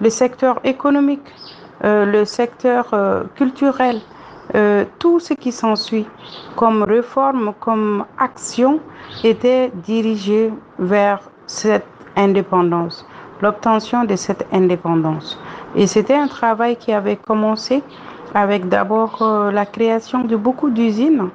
[0.00, 1.28] le secteur économique,
[1.82, 4.00] le secteur euh, culturel,
[4.54, 6.06] euh, tout ce qui s'ensuit
[6.56, 8.80] comme réforme, comme action
[9.24, 11.86] était dirigé vers cette
[12.16, 13.06] indépendance,
[13.42, 15.38] l'obtention de cette indépendance.
[15.74, 17.82] Et c'était un travail qui avait commencé
[18.34, 21.28] avec d'abord la création de beaucoup d'usines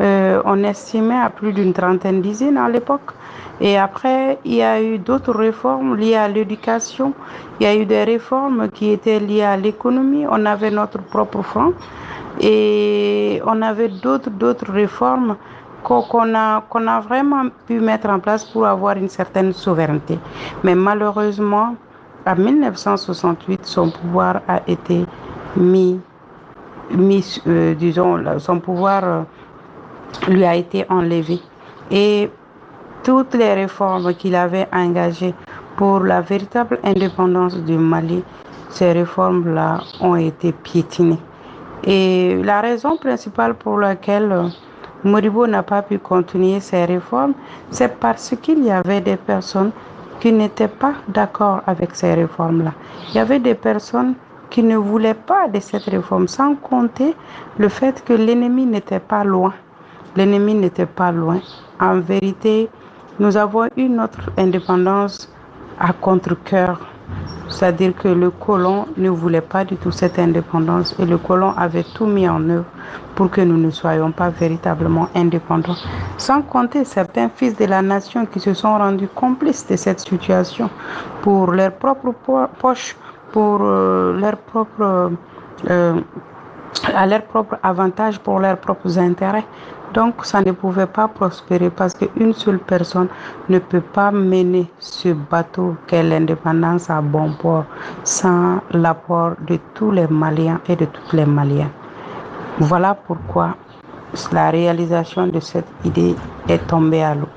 [0.00, 3.12] euh, on estimait à plus d'une trentaine d'usines à l'époque.
[3.60, 7.12] Et après, il y a eu d'autres réformes liées à l'éducation.
[7.60, 10.26] Il y a eu des réformes qui étaient liées à l'économie.
[10.28, 11.72] On avait notre propre franc.
[12.40, 15.36] Et on avait d'autres, d'autres réformes
[15.84, 20.18] qu'on a, qu'on a vraiment pu mettre en place pour avoir une certaine souveraineté.
[20.64, 21.76] Mais malheureusement,
[22.26, 25.04] en 1968, son pouvoir a été
[25.56, 26.00] mis,
[26.90, 29.26] mis euh, disons, son pouvoir...
[30.28, 31.40] Lui a été enlevé.
[31.90, 32.30] Et
[33.02, 35.34] toutes les réformes qu'il avait engagées
[35.76, 38.22] pour la véritable indépendance du Mali,
[38.70, 41.18] ces réformes-là ont été piétinées.
[41.84, 44.50] Et la raison principale pour laquelle
[45.04, 47.34] Moribo n'a pas pu continuer ces réformes,
[47.70, 49.70] c'est parce qu'il y avait des personnes
[50.20, 52.72] qui n'étaient pas d'accord avec ces réformes-là.
[53.10, 54.14] Il y avait des personnes
[54.48, 57.14] qui ne voulaient pas de cette réforme, sans compter
[57.58, 59.52] le fait que l'ennemi n'était pas loin.
[60.16, 61.40] L'ennemi n'était pas loin.
[61.80, 62.68] En vérité,
[63.18, 65.28] nous avons eu notre indépendance
[65.80, 66.80] à contre-coeur.
[67.48, 71.84] C'est-à-dire que le colon ne voulait pas du tout cette indépendance et le colon avait
[71.94, 72.64] tout mis en œuvre
[73.14, 75.76] pour que nous ne soyons pas véritablement indépendants.
[76.16, 80.70] Sans compter certains fils de la nation qui se sont rendus complices de cette situation
[81.22, 82.14] pour leur propre
[82.58, 82.96] poche,
[83.32, 85.10] pour euh, leur propre,
[85.70, 86.00] euh,
[86.94, 89.44] à leur propre avantage, pour leurs propres intérêts.
[89.94, 93.08] Donc ça ne pouvait pas prospérer parce qu'une seule personne
[93.48, 97.64] ne peut pas mener ce bateau qu'est l'indépendance à bon port
[98.02, 101.70] sans l'apport de tous les Maliens et de toutes les Maliennes.
[102.58, 103.56] Voilà pourquoi
[104.32, 106.14] la réalisation de cette idée
[106.48, 107.28] est tombée à l'eau.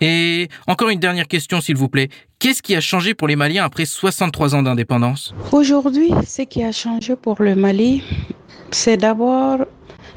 [0.00, 2.08] Et encore une dernière question, s'il vous plaît.
[2.38, 5.34] Qu'est-ce qui a changé pour les Maliens après 63 ans d'indépendance?
[5.52, 8.02] Aujourd'hui, ce qui a changé pour le Mali,
[8.70, 9.58] c'est d'abord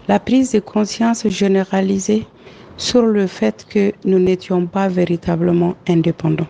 [0.07, 2.25] la prise de conscience généralisée
[2.77, 6.47] sur le fait que nous n'étions pas véritablement indépendants.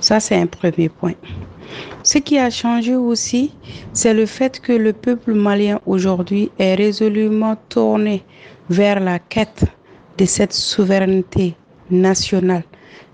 [0.00, 1.14] Ça, c'est un premier point.
[2.02, 3.52] Ce qui a changé aussi,
[3.92, 8.22] c'est le fait que le peuple malien aujourd'hui est résolument tourné
[8.70, 9.64] vers la quête
[10.18, 11.54] de cette souveraineté
[11.90, 12.64] nationale,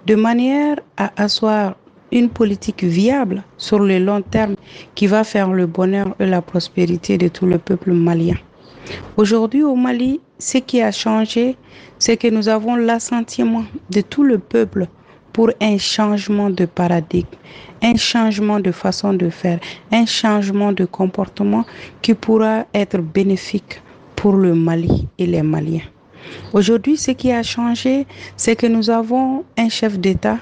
[0.07, 1.77] de manière à asseoir
[2.11, 4.55] une politique viable sur le long terme
[4.95, 8.37] qui va faire le bonheur et la prospérité de tout le peuple malien.
[9.17, 11.57] Aujourd'hui au Mali, ce qui a changé,
[11.99, 14.87] c'est que nous avons l'assentiment de tout le peuple
[15.33, 17.29] pour un changement de paradigme,
[17.83, 21.65] un changement de façon de faire, un changement de comportement
[22.03, 23.81] qui pourra être bénéfique
[24.17, 25.81] pour le Mali et les Maliens.
[26.53, 30.39] Aujourd'hui, ce qui a changé, c'est que nous avons un chef d'État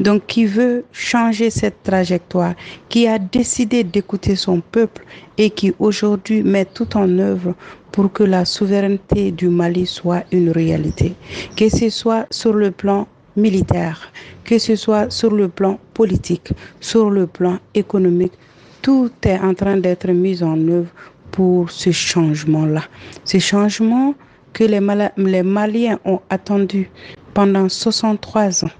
[0.00, 2.54] donc qui veut changer cette trajectoire,
[2.88, 5.04] qui a décidé d'écouter son peuple
[5.38, 7.54] et qui aujourd'hui met tout en œuvre
[7.90, 11.14] pour que la souveraineté du Mali soit une réalité,
[11.56, 14.12] que ce soit sur le plan militaire,
[14.44, 18.32] que ce soit sur le plan politique, sur le plan économique.
[18.80, 20.88] Tout est en train d'être mis en œuvre
[21.30, 22.82] pour ce changement-là.
[23.24, 24.14] Ce changement
[24.52, 26.90] que les, Maliens ont attendu
[27.34, 28.70] pendant 63 ans.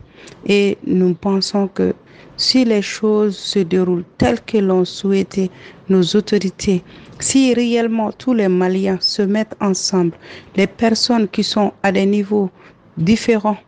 [0.46, 1.94] Et nous pensons que
[2.36, 5.50] si les choses se déroulent telles que l'ont souhaité
[5.88, 6.82] nos autorités,
[7.18, 10.12] si réellement tous les Maliens se mettent ensemble,
[10.56, 12.50] les personnes qui sont à des niveaux
[12.96, 13.58] différents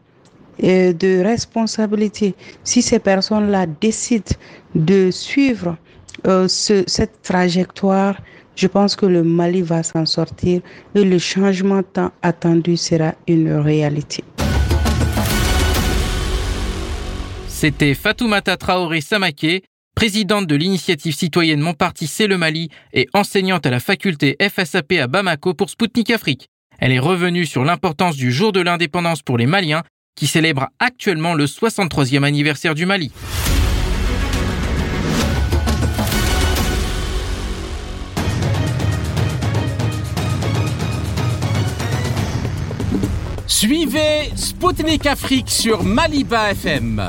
[0.60, 4.36] de responsabilité, si ces personnes-là décident
[4.74, 5.76] de suivre
[6.26, 8.16] euh, ce, cette trajectoire,
[8.56, 10.60] je pense que le Mali va s'en sortir
[10.94, 14.22] et le changement tant attendu sera une réalité.
[17.64, 19.62] C'était Fatoumata Traoré Samaké,
[19.96, 24.92] présidente de l'initiative citoyenne Mon Parti C'est le Mali et enseignante à la faculté FSAP
[25.00, 26.50] à Bamako pour Spoutnik Afrique.
[26.79, 29.83] Elle est revenue sur l'importance du jour de l'indépendance pour les Maliens
[30.14, 33.12] qui célèbre actuellement le 63e anniversaire du Mali.
[43.46, 47.09] Suivez Spoutnik Afrique sur Maliba FM.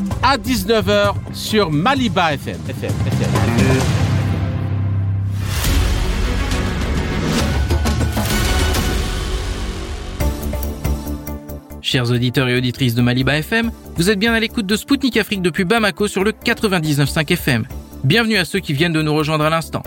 [0.23, 2.57] à 19h sur Maliba FM.
[11.81, 15.41] Chers auditeurs et auditrices de Maliba FM, vous êtes bien à l'écoute de Spoutnik Afrique
[15.41, 17.65] depuis Bamako sur le 99.5 FM.
[18.03, 19.81] Bienvenue à ceux qui viennent de nous rejoindre à l'instant.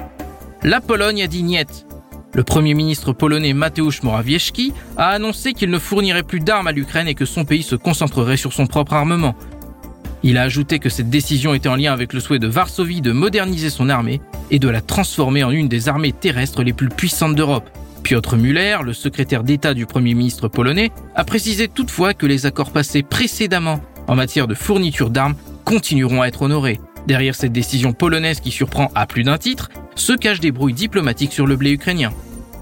[0.63, 1.87] La Pologne a dit niet.
[2.35, 7.07] Le premier ministre polonais Mateusz Morawiecki a annoncé qu'il ne fournirait plus d'armes à l'Ukraine
[7.07, 9.37] et que son pays se concentrerait sur son propre armement.
[10.27, 13.13] Il a ajouté que cette décision était en lien avec le souhait de Varsovie de
[13.13, 17.35] moderniser son armée et de la transformer en une des armées terrestres les plus puissantes
[17.35, 17.69] d'Europe.
[18.03, 22.71] Piotr Müller, le secrétaire d'État du Premier ministre polonais, a précisé toutefois que les accords
[22.71, 25.35] passés précédemment en matière de fourniture d'armes
[25.67, 26.81] continueront à être honorés.
[27.07, 31.35] Derrière cette décision polonaise qui surprend à plus d'un titre, se cachent des brouilles diplomatiques
[31.35, 32.13] sur le blé ukrainien.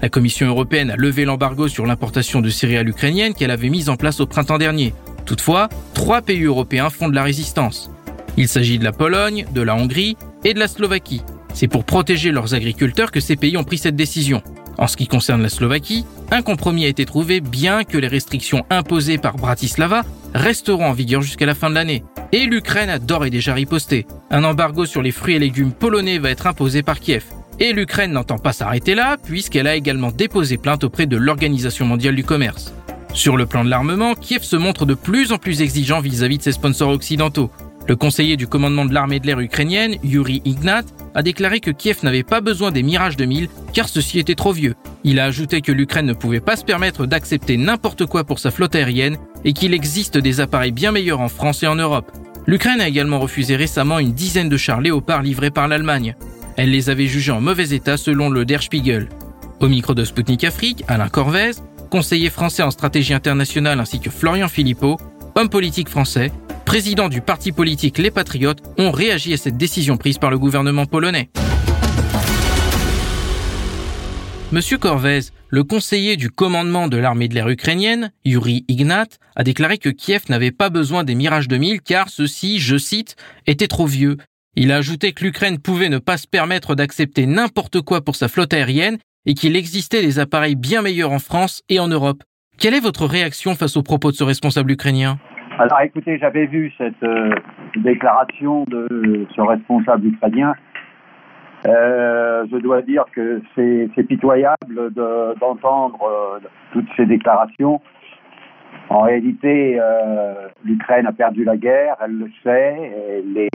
[0.01, 3.95] La Commission européenne a levé l'embargo sur l'importation de céréales ukrainiennes qu'elle avait mis en
[3.95, 4.93] place au printemps dernier.
[5.25, 7.89] Toutefois, trois pays européens font de la résistance.
[8.37, 11.21] Il s'agit de la Pologne, de la Hongrie et de la Slovaquie.
[11.53, 14.41] C'est pour protéger leurs agriculteurs que ces pays ont pris cette décision.
[14.77, 18.65] En ce qui concerne la Slovaquie, un compromis a été trouvé bien que les restrictions
[18.71, 20.01] imposées par Bratislava
[20.33, 22.03] resteront en vigueur jusqu'à la fin de l'année.
[22.31, 24.07] Et l'Ukraine a d'ores et déjà riposté.
[24.31, 27.25] Un embargo sur les fruits et légumes polonais va être imposé par Kiev.
[27.59, 32.15] Et l'Ukraine n'entend pas s'arrêter là, puisqu'elle a également déposé plainte auprès de l'Organisation mondiale
[32.15, 32.73] du commerce.
[33.13, 36.43] Sur le plan de l'armement, Kiev se montre de plus en plus exigeant vis-à-vis de
[36.43, 37.51] ses sponsors occidentaux.
[37.87, 41.99] Le conseiller du commandement de l'armée de l'air ukrainienne, Yuri Ignat, a déclaré que Kiev
[42.01, 44.73] n'avait pas besoin des Mirage 2000 car ceci était trop vieux.
[45.03, 48.49] Il a ajouté que l'Ukraine ne pouvait pas se permettre d'accepter n'importe quoi pour sa
[48.49, 52.11] flotte aérienne et qu'il existe des appareils bien meilleurs en France et en Europe.
[52.47, 56.15] L'Ukraine a également refusé récemment une dizaine de chars Léopard livrés par l'Allemagne.
[56.57, 59.09] Elle les avait jugés en mauvais état selon le Der Spiegel.
[59.59, 61.51] Au micro de Sputnik Afrique, Alain Corvez,
[61.93, 64.97] conseiller français en stratégie internationale ainsi que Florian Philippot,
[65.35, 66.31] homme politique français,
[66.65, 70.87] président du parti politique Les Patriotes, ont réagi à cette décision prise par le gouvernement
[70.87, 71.29] polonais.
[74.51, 75.19] Monsieur Corvez,
[75.49, 80.23] le conseiller du commandement de l'armée de l'air ukrainienne, Yuri Ignat, a déclaré que Kiev
[80.29, 84.17] n'avait pas besoin des Mirage 2000 car ceux-ci, je cite, étaient trop vieux
[84.55, 88.29] Il a ajouté que l'Ukraine pouvait ne pas se permettre d'accepter n'importe quoi pour sa
[88.29, 92.23] flotte aérienne et qu'il existait des appareils bien meilleurs en France et en Europe.
[92.59, 95.17] Quelle est votre réaction face aux propos de ce responsable ukrainien?
[95.59, 97.29] Alors écoutez, j'avais vu cette euh,
[97.75, 100.53] déclaration de ce responsable ukrainien.
[101.67, 104.91] Euh, je dois dire que c'est pitoyable
[105.39, 106.39] d'entendre euh,
[106.71, 107.81] toutes ces déclarations.
[108.89, 109.79] En réalité,
[110.65, 112.91] l'Ukraine a perdu la guerre, elle le sait,
[113.25, 113.49] les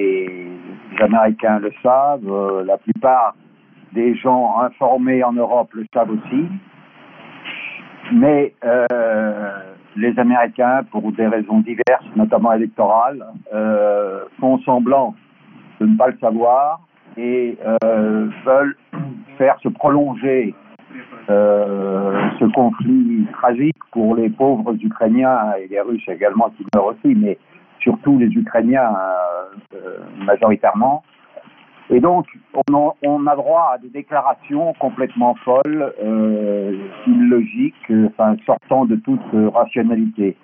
[1.01, 3.35] Américains le savent, la plupart
[3.93, 6.47] des gens informés en Europe le savent aussi.
[8.13, 9.49] Mais euh,
[9.97, 15.15] les Américains, pour des raisons diverses, notamment électorales, euh, font semblant
[15.81, 16.81] de ne pas le savoir
[17.17, 18.77] et euh, veulent
[19.37, 20.55] faire se prolonger
[21.29, 27.37] ce conflit tragique pour les pauvres Ukrainiens et les Russes également qui meurent aussi, mais
[27.81, 28.95] surtout les Ukrainiens
[30.25, 31.03] majoritairement.
[31.91, 32.27] Et donc,
[32.71, 36.77] on, a droit à des déclarations complètement folles, euh,
[37.07, 39.21] illogiques, enfin, sortant de toute
[39.55, 40.37] rationalité.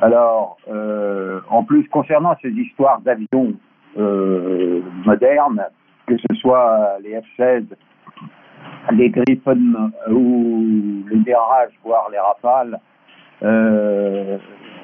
[0.00, 3.52] Alors, euh, en plus, concernant ces histoires d'avions
[3.98, 5.66] euh, modernes,
[6.06, 7.64] que ce soit les F-16,
[8.92, 12.80] les Griffon ou les DRH, voire les Rafales,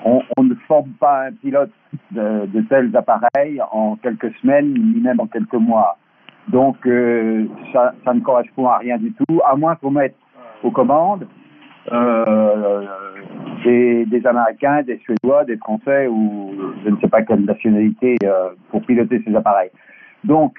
[0.07, 1.71] euh, on, ne forme pas un pilote
[2.11, 5.97] de, tels appareils en quelques semaines, ni même en quelques mois.
[6.49, 10.17] Donc euh, ça, ne correspond à rien du tout, à moins qu'on mette
[10.63, 11.27] aux commandes
[11.93, 12.87] euh,
[13.65, 16.53] des, Américains, des Suédois, des Français ou
[16.85, 19.71] je ne sais pas quelle nationalité euh, pour piloter ces appareils.
[20.25, 20.57] Donc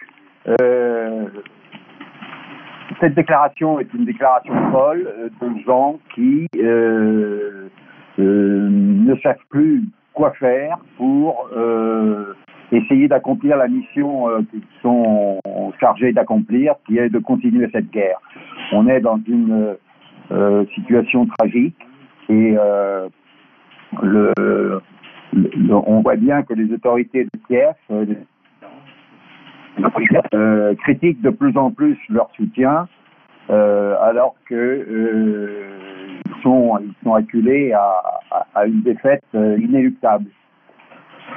[3.00, 7.70] cette déclaration est une déclaration folle de gens qui euh,
[8.18, 9.84] ne savent plus
[10.14, 12.34] quoi faire pour euh,
[12.72, 15.39] essayer d'accomplir la mission euh, qu'ils sont
[15.80, 18.20] chargés d'accomplir, qui est de continuer cette guerre.
[18.74, 19.76] On est dans une
[20.76, 21.76] situation tragique
[22.30, 22.55] et
[24.01, 24.82] le,
[25.70, 27.76] on voit bien que les autorités de Kiev
[30.78, 32.88] critiquent de plus en plus leur soutien,
[33.49, 35.68] alors que
[36.42, 40.26] sont, ils sont acculés à, une défaite euh, inéluctable.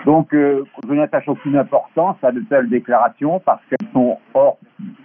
[0.06, 4.58] Donc, euh, je n'attache aucune importance à de telles déclarations parce qu'elles sont hors,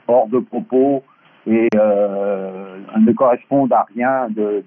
[0.08, 1.04] hors de propos
[1.48, 4.64] et euh, ne correspondent à rien de,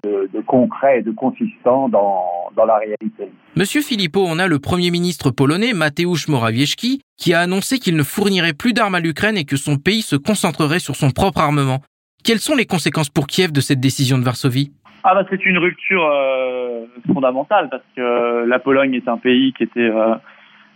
[0.47, 2.25] concret et de consistant dans,
[2.55, 3.31] dans, la réalité.
[3.55, 8.03] Monsieur Philippot, on a le Premier ministre polonais Mateusz Morawiecki qui a annoncé qu'il ne
[8.03, 11.79] fournirait plus d'armes à l'Ukraine et que son pays se concentrerait sur son propre armement.
[12.23, 14.71] Quelles sont les conséquences pour Kiev de cette décision de Varsovie?
[15.03, 19.51] Ah bah c'est une rupture euh, fondamentale parce que euh, la Pologne est un pays
[19.53, 20.15] qui était euh,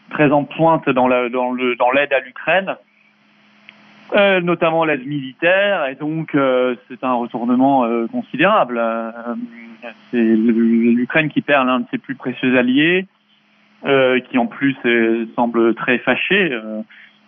[0.09, 2.75] très en pointe dans la, dans dans l'aide à l'Ukraine,
[4.43, 6.35] notamment l'aide militaire et donc
[6.87, 8.81] c'est un retournement considérable.
[10.11, 13.05] c'est l'Ukraine qui perd l'un de ses plus précieux alliés,
[13.83, 14.77] qui en plus
[15.35, 16.57] semble très fâché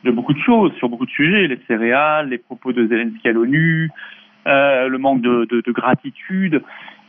[0.04, 3.32] de beaucoup de choses sur beaucoup de sujets, les céréales, les propos de Zelensky à
[3.34, 6.64] l'ONU, euh, le manque de, de, de gratitude,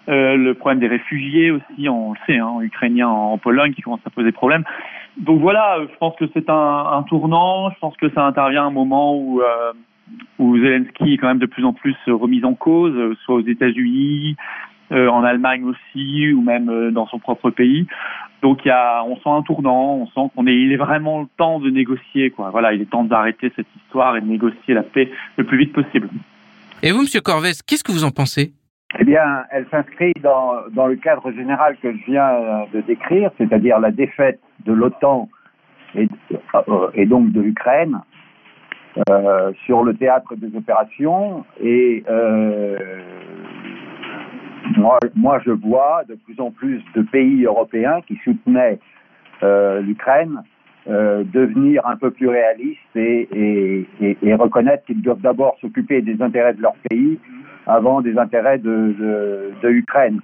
[0.09, 4.07] euh, le problème des réfugiés aussi, on le sait, hein, ukrainiens en Pologne qui commencent
[4.07, 4.64] à poser problème.
[5.18, 7.70] Donc voilà, je pense que c'est un, tournant.
[7.70, 9.72] Je pense que ça intervient à un moment où, euh,
[10.39, 14.37] Zelensky est quand même de plus en plus remis en cause, soit aux États-Unis,
[14.91, 17.87] euh, en Allemagne aussi, ou même euh, dans son propre pays.
[18.43, 21.20] Donc il y a, on sent un tournant, on sent qu'on est, il est vraiment
[21.20, 22.51] le temps de négocier, quoi.
[22.51, 25.72] Voilà, il est temps d'arrêter cette histoire et de négocier la paix le plus vite
[25.72, 26.09] possible.
[26.83, 28.53] Et vous, Monsieur Corvès, qu'est-ce que vous en pensez?
[28.99, 33.78] Eh bien, elle s'inscrit dans, dans le cadre général que je viens de décrire, c'est-à-dire
[33.78, 35.28] la défaite de l'OTAN
[35.95, 36.09] et,
[36.55, 38.01] euh, donc de l'Ukraine
[39.11, 41.45] euh, sur le théâtre des opérations.
[41.61, 42.78] Et euh,
[44.76, 48.78] moi, moi, je vois de plus en plus de pays européens qui soutenaient
[49.43, 50.43] euh, l'Ukraine
[50.91, 53.86] euh, devenir un peu plus réalistes et,
[54.34, 57.16] reconnaître qu'ils doivent d'abord s'occuper des intérêts de leur pays
[57.66, 60.20] avant des intérêts de, l'Ukraine.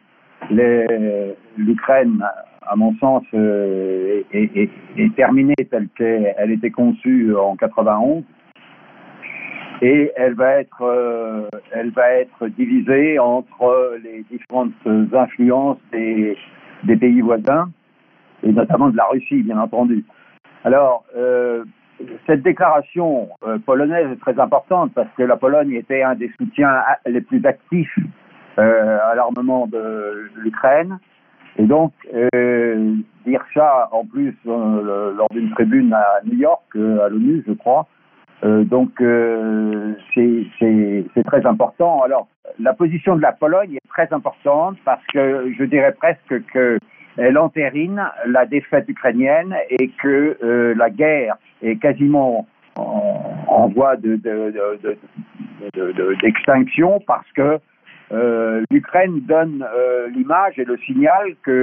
[0.50, 2.20] L'Ukraine,
[2.66, 8.24] à mon sens, euh, est, terminée telle qu'elle était conçue en 91
[9.82, 14.72] et elle va être, euh, elle va être divisée entre les différentes
[15.12, 17.70] influences des pays voisins
[18.42, 20.04] et notamment de la Russie, bien entendu.
[20.66, 21.64] Alors, euh,
[22.26, 26.82] cette déclaration euh, polonaise est très importante parce que la Pologne était un des soutiens
[27.06, 27.96] les plus actifs
[28.58, 30.98] euh, à l'armement de l'Ukraine.
[31.56, 31.92] Et donc,
[33.24, 37.86] dire ça en plus lors d'une tribune à New York, à l'ONU, je crois.
[38.42, 38.90] donc
[40.14, 42.02] c'est très important.
[42.02, 42.26] Alors
[42.58, 46.78] la position de la Pologne est très importante parce que je dirais presque que
[47.16, 52.46] elle entérine la défaite ukrainienne et que la guerre est quasiment
[52.76, 53.96] en, voie
[56.22, 57.58] d'extinction parce que
[58.12, 61.62] euh, l'Ukraine donne euh, l'image et le signal que,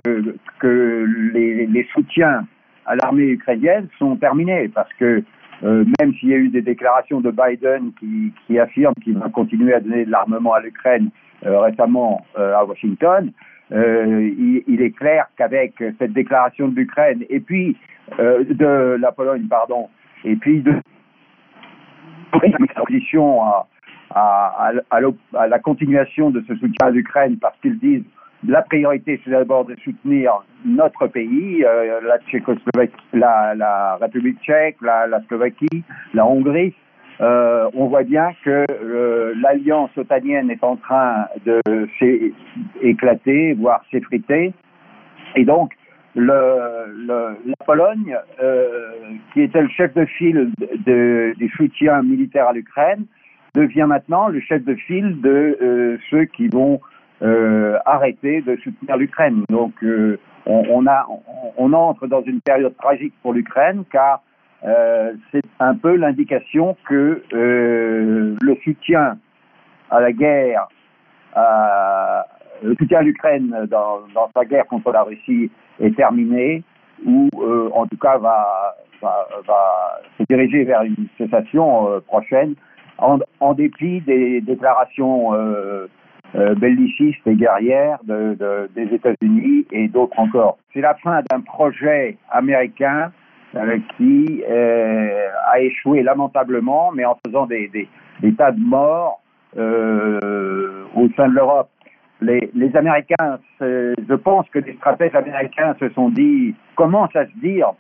[1.33, 2.45] les, soutiens
[2.85, 5.23] à l'armée ukrainienne sont terminés parce que
[5.63, 9.29] euh, même s'il y a eu des déclarations de Biden qui, qui affirment qu'il va
[9.29, 11.09] continuer à donner de l'armement à l'Ukraine
[11.45, 13.29] récemment à Washington,
[13.73, 17.75] il, il, est clair qu'avec cette déclaration de l'Ukraine et puis
[18.17, 19.89] de la Pologne, pardon,
[20.23, 20.73] et puis de
[22.77, 23.41] opposition
[24.11, 24.71] à,
[25.47, 28.03] la continuation de ce soutien à l'Ukraine parce qu'ils disent
[28.45, 32.01] la priorité, c'est d'abord de soutenir notre pays, euh,
[33.13, 36.73] la, République tchèque, la Slovaquie, la Hongrie.
[37.21, 41.61] Euh, on voit bien que euh, l'alliance otanienne est en train de
[41.99, 44.53] s'éclater, voire s'effriter.
[45.35, 45.73] Et donc,
[46.15, 47.35] la
[47.65, 48.91] Pologne, euh,
[49.33, 50.51] qui était le chef de file
[50.85, 53.05] de, des soutiens militaires à l'Ukraine,
[53.55, 56.81] devient maintenant le chef de file de ceux qui vont
[57.85, 59.43] arrêter de soutenir l'Ukraine.
[59.49, 59.73] Donc,
[60.45, 64.21] on, entre dans une période tragique pour l'Ukraine, car
[64.65, 69.17] euh, c'est un peu l'indication que le soutien
[69.89, 70.67] à la guerre,
[72.63, 73.99] le soutien à l'Ukraine dans,
[74.35, 76.63] sa guerre contre la Russie est terminé
[77.05, 78.75] ou euh, en tout cas va,
[80.17, 82.55] se diriger vers une cessation euh, prochaine
[82.97, 85.87] en, dépit des déclarations euh,
[86.35, 90.57] euh bellicistes et guerrières de, de, des États-Unis et d'autres encore.
[90.73, 93.09] C'est la fin d'un projet américain euh,
[93.97, 97.69] qui a échoué lamentablement, mais en faisant des,
[98.37, 99.21] tas de morts
[99.55, 101.69] au sein de l'Europe.
[102.21, 107.73] Les, Américains, je pense que les stratèges américains se sont dit, commencent à se dire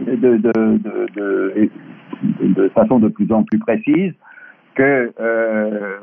[0.00, 0.40] de,
[2.74, 4.12] façon de plus en plus précise
[4.74, 5.98] que euh,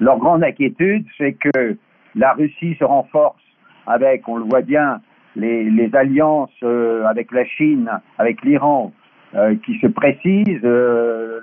[0.00, 1.76] leur grande inquiétude, c'est que
[2.14, 3.40] la Russie se renforce
[3.86, 5.00] avec, on le voit bien,
[5.36, 8.92] les, alliances euh, avec la Chine, avec l'Iran,
[9.34, 10.64] euh, qui se précisent.
[10.64, 11.40] Euh,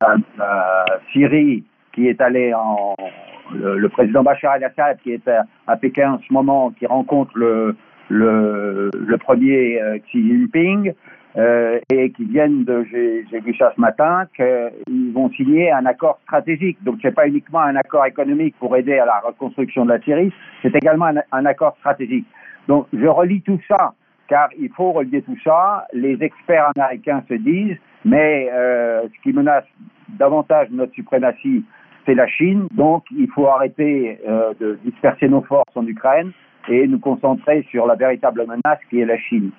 [0.00, 2.94] la, Syrie qui est allé en
[3.52, 5.28] le, président Bachar el-Assad qui est
[5.66, 7.76] à, Pékin en ce moment, qui rencontre le,
[9.18, 10.94] premier Xi Jinping,
[11.36, 16.18] euh, et qui viennent de, j'ai vu ça ce matin, qu'ils vont signer un accord
[16.24, 16.82] stratégique.
[16.82, 20.32] Donc c'est pas uniquement un accord économique pour aider à la reconstruction de la Syrie,
[20.62, 22.26] c'est également un, un, accord stratégique.
[22.68, 23.92] Donc je relis tout ça,
[24.28, 25.86] car il faut relier tout ça.
[25.92, 29.64] Les experts américains se disent, mais euh, ce qui menace
[30.08, 31.64] davantage notre suprématie,
[32.06, 32.66] c'est la Chine.
[32.72, 36.32] Donc, il faut arrêter euh, de disperser nos forces en Ukraine
[36.68, 39.50] et nous concentrer sur la véritable menace qui est la Chine.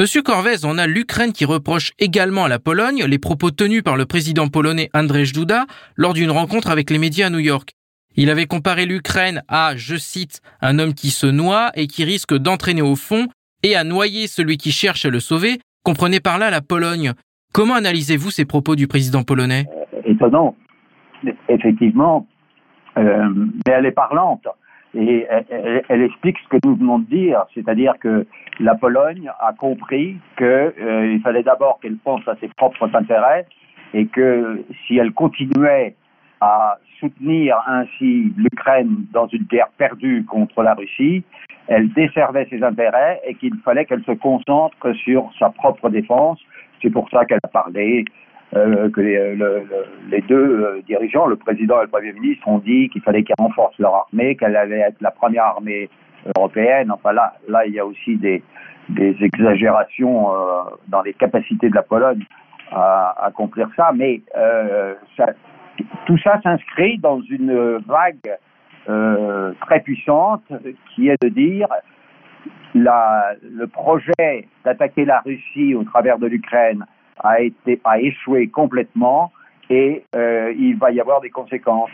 [0.00, 3.98] Monsieur Corvez, on a l'Ukraine qui reproche également à la Pologne les propos tenus par
[3.98, 7.72] le président polonais Andrzej Duda lors d'une rencontre avec les médias à New York.
[8.16, 12.34] Il avait comparé l'Ukraine à, je cite, un homme qui se noie et qui risque
[12.34, 13.26] d'entraîner au fond
[13.62, 15.58] et à noyer celui qui cherche à le sauver.
[15.84, 17.12] Comprenez par là la Pologne.
[17.52, 19.66] Comment analysez-vous ces propos du président polonais?
[20.06, 20.56] Étonnant,
[21.50, 22.26] effectivement,
[22.96, 23.28] euh,
[23.66, 24.48] mais elle est parlante
[24.94, 25.26] et
[25.88, 28.26] elle, explique ce que nous venons de dire, c'est-à-dire que
[28.58, 33.46] la Pologne a compris qu'il euh, fallait d'abord qu'elle pense à ses propres intérêts
[33.94, 35.94] et que si elle continuait
[36.40, 41.22] à soutenir ainsi l'Ukraine dans une guerre perdue contre la Russie,
[41.68, 46.40] elle desservait ses intérêts et qu'il fallait qu'elle se concentre sur sa propre défense.
[46.82, 48.04] C'est pour ça qu'elle a parlé
[48.56, 49.62] euh, que les, euh,
[50.26, 53.78] deux euh, dirigeants, le président et le premier ministre, ont dit qu'il fallait qu'ils renforcent
[53.78, 55.88] leur armée, qu'elle allait être la première armée
[56.36, 56.90] européenne.
[56.90, 58.42] Enfin là, là, il y a aussi des,
[59.20, 60.30] exagérations
[60.88, 62.24] dans les capacités de la Pologne
[62.72, 64.20] à, accomplir ça, mais
[66.06, 68.36] tout ça s'inscrit dans une vague
[69.60, 70.42] très puissante
[70.92, 71.68] qui est de dire
[72.74, 76.84] le projet d'attaquer la Russie au travers de l'Ukraine
[77.22, 79.32] a, été, a échoué complètement
[79.68, 81.90] et euh, il va y avoir des conséquences.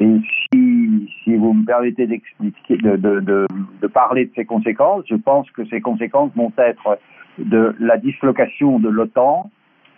[0.00, 0.18] Et
[0.52, 3.46] si, si vous me permettez de, de,
[3.80, 6.98] de, parler de ces conséquences, je pense que ces conséquences vont être
[7.38, 9.50] de la dislocation de l'OTAN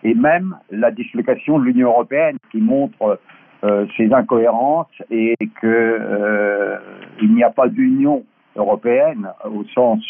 [0.03, 3.21] et même la dislocation de l'Union européenne qui montre
[3.97, 6.79] ces incohérences et que
[7.23, 8.25] il n'y a pas d'union
[8.57, 10.05] européenne au sens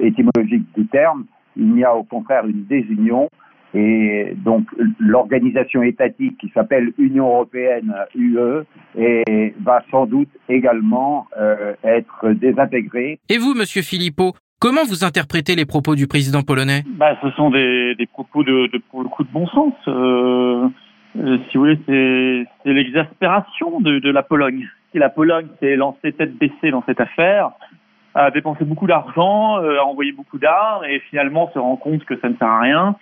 [0.00, 3.28] étymologique du terme, il y a au contraire une désunion
[3.74, 4.66] et donc
[5.00, 8.62] l'organisation étatique qui s'appelle Union européenne UE
[8.96, 13.18] et va sans doute également euh, être désintégrée.
[13.28, 16.84] Et vous, Monsieur Philippot, comment vous interprétez les propos du président polonais?
[16.86, 19.74] Bah, Ce sont des, des propos de, de, pour le coup de bon sens.
[19.88, 20.68] Euh,
[21.18, 24.68] euh si vous voulez, c'est l'exaspération de, de, la Pologne.
[24.92, 27.50] Si la Pologne s'est lancée tête baissée dans cette affaire,
[28.14, 32.16] a dépensé beaucoup d'argent, euh, a envoyé beaucoup d'armes et finalement se rend compte que
[32.20, 32.96] ça ne sert à rien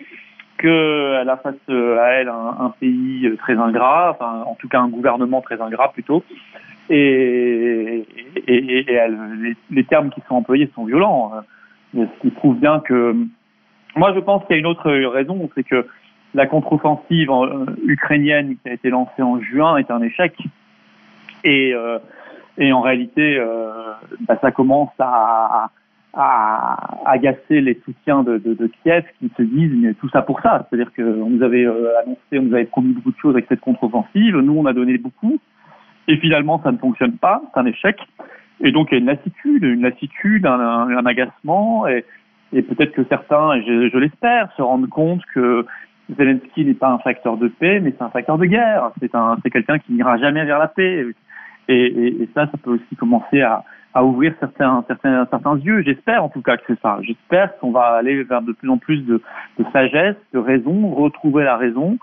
[0.58, 4.80] qu'elle a face euh, à elle un, pays euh, très ingrat, enfin, en tout cas
[4.80, 6.24] un gouvernement très ingrat plutôt.
[6.90, 8.06] Et,
[8.46, 11.32] les, termes qui sont employés sont violents.
[11.34, 11.44] Hein.
[11.94, 13.14] Ce qui prouve bien que.
[13.94, 15.86] Moi, je pense qu'il y a une autre raison, c'est que
[16.34, 20.34] la contre-offensive euh, ukrainienne qui a été lancée en juin est un échec.
[21.44, 21.74] Et,
[22.56, 23.36] et en réalité,
[24.28, 25.70] bah, ça commence à,
[26.14, 30.40] à agacer les soutiens de, de, de, Kiev qui se disent mais tout ça pour
[30.40, 30.66] ça.
[30.68, 33.60] C'est-à-dire qu'on nous avait euh, annoncé, on nous avait promis beaucoup de choses avec cette
[33.60, 35.38] contre-offensive, nous on a donné beaucoup,
[36.08, 37.98] et finalement ça ne fonctionne pas, c'est un échec.
[38.60, 42.04] Et donc il y a une lassitude, une lassitude, un, un, agacement, et,
[42.52, 45.64] et peut-être que certains, et je, je l'espère, se rendent compte que
[46.16, 48.90] Zelensky n'est pas un facteur de paix, mais c'est un facteur de guerre.
[49.00, 51.06] C'est un, c'est quelqu'un qui n'ira jamais vers la paix.
[51.68, 53.64] Et, et, et ça, ça peut aussi commencer à,
[53.94, 55.82] à ouvrir certains, certains, certains yeux.
[55.82, 56.98] J'espère en tout cas que c'est ça.
[57.02, 59.20] J'espère qu'on va aller vers de plus en plus de,
[59.58, 61.98] de sagesse, de raison, retrouver la raison,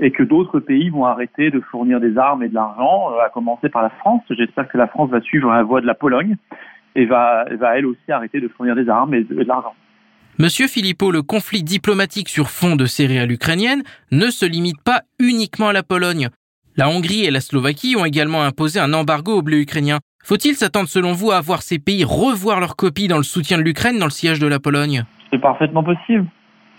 [0.00, 3.30] et que d'autres pays vont arrêter de fournir des armes et de l'argent, euh, à
[3.30, 4.22] commencer par la France.
[4.30, 6.36] J'espère que la France va suivre la voie de la Pologne
[6.94, 9.74] et va, va elle aussi arrêter de fournir des armes et de, l'argent.
[10.38, 13.82] Monsieur Philippot, le conflit diplomatique sur fond de céréales ukrainiennes
[14.12, 16.28] ne se limite pas uniquement à la Pologne.
[16.76, 19.98] La Hongrie et la Slovaquie ont également imposé un embargo au blé ukrainien.
[20.28, 23.62] Faut-il s'attendre selon vous à voir ces pays revoir leur copie dans le soutien de
[23.62, 25.04] l'Ukraine dans le siège de la Pologne?
[25.32, 26.26] C'est parfaitement possible.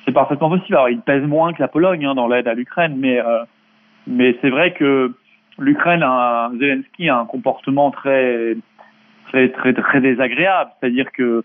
[0.05, 0.75] C'est parfaitement possible.
[0.75, 3.43] Alors, il pèse moins que la Pologne hein, dans l'aide à l'Ukraine, mais euh,
[4.05, 5.15] mais c'est vrai que
[5.57, 8.55] l'Ukraine a Zelensky a un comportement très
[9.31, 10.69] très très désagréable.
[10.79, 11.43] C'est-à-dire que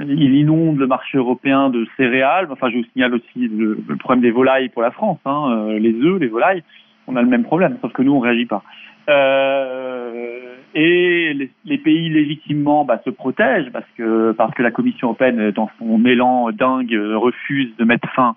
[0.00, 2.48] il inonde le marché européen de céréales.
[2.50, 5.94] Enfin, je vous signale aussi le, problème des volailles pour la France, hein, euh, les
[5.94, 6.64] œufs, les volailles.
[7.06, 8.64] On a le même problème, sauf que nous on réagit pas.
[9.08, 15.50] Euh, et les, pays légitimement bah, se protègent parce que parce que la Commission européenne,
[15.52, 18.34] dans son élan dingue, refuse de mettre fin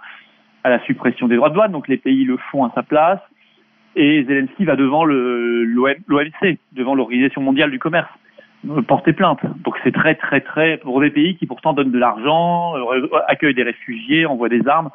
[0.63, 1.71] à la suppression des droits de douane.
[1.71, 3.19] Donc les pays le font à sa place.
[3.95, 8.09] Et Zelensky va devant l'OMC, devant l'Organisation mondiale du commerce,
[8.87, 9.39] porter plainte.
[9.63, 13.55] Donc c'est très très très pour des pays qui pourtant donnent de l'argent, euh, accueillent
[13.55, 14.89] des réfugiés, envoient des armes.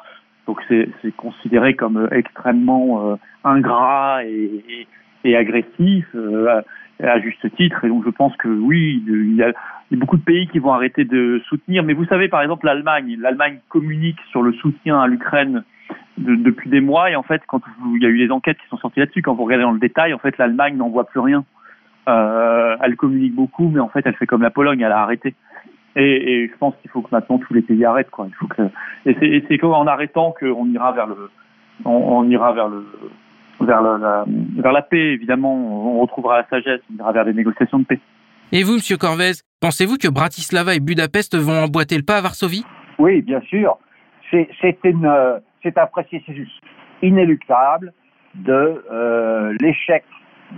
[0.47, 4.87] Donc c'est considéré comme extrêmement euh, ingrat et
[5.25, 6.61] et agressif euh,
[7.03, 7.83] à juste titre.
[7.83, 9.51] Et donc je pense que oui, il y, a,
[9.91, 11.83] beaucoup de pays qui vont arrêter de soutenir.
[11.83, 15.63] Mais vous savez, par exemple, l'Allemagne, l'Allemagne communique sur le soutien à l'Ukraine
[16.17, 17.11] depuis des mois.
[17.11, 17.61] Et en fait, quand
[17.95, 19.79] il y a eu des enquêtes qui sont sorties là-dessus, quand vous regardez dans le
[19.79, 21.43] détail, en fait, l'Allemagne n'en voit plus rien.
[22.07, 25.33] Euh, elle communique beaucoup, mais en fait, elle fait comme la Pologne, elle a arrêté.
[25.97, 28.11] Et, je pense qu'il faut que maintenant tous les pays arrêtent.
[28.11, 28.27] Quoi.
[28.27, 28.63] Il faut que,
[29.05, 31.29] et c'est qu'en arrêtant qu'on on ira vers le,
[33.65, 34.25] vers la,
[34.57, 37.99] vers la paix, évidemment, on retrouvera la sagesse, on ira vers des négociations de paix.
[38.51, 42.65] Et vous, Monsieur Corvez, pensez-vous que Bratislava et Budapest vont emboîter le pas à Varsovie?
[42.99, 43.77] Oui, bien sûr.
[44.31, 46.49] C'est un processus
[47.01, 47.93] inéluctable
[48.35, 50.03] de euh, l'échec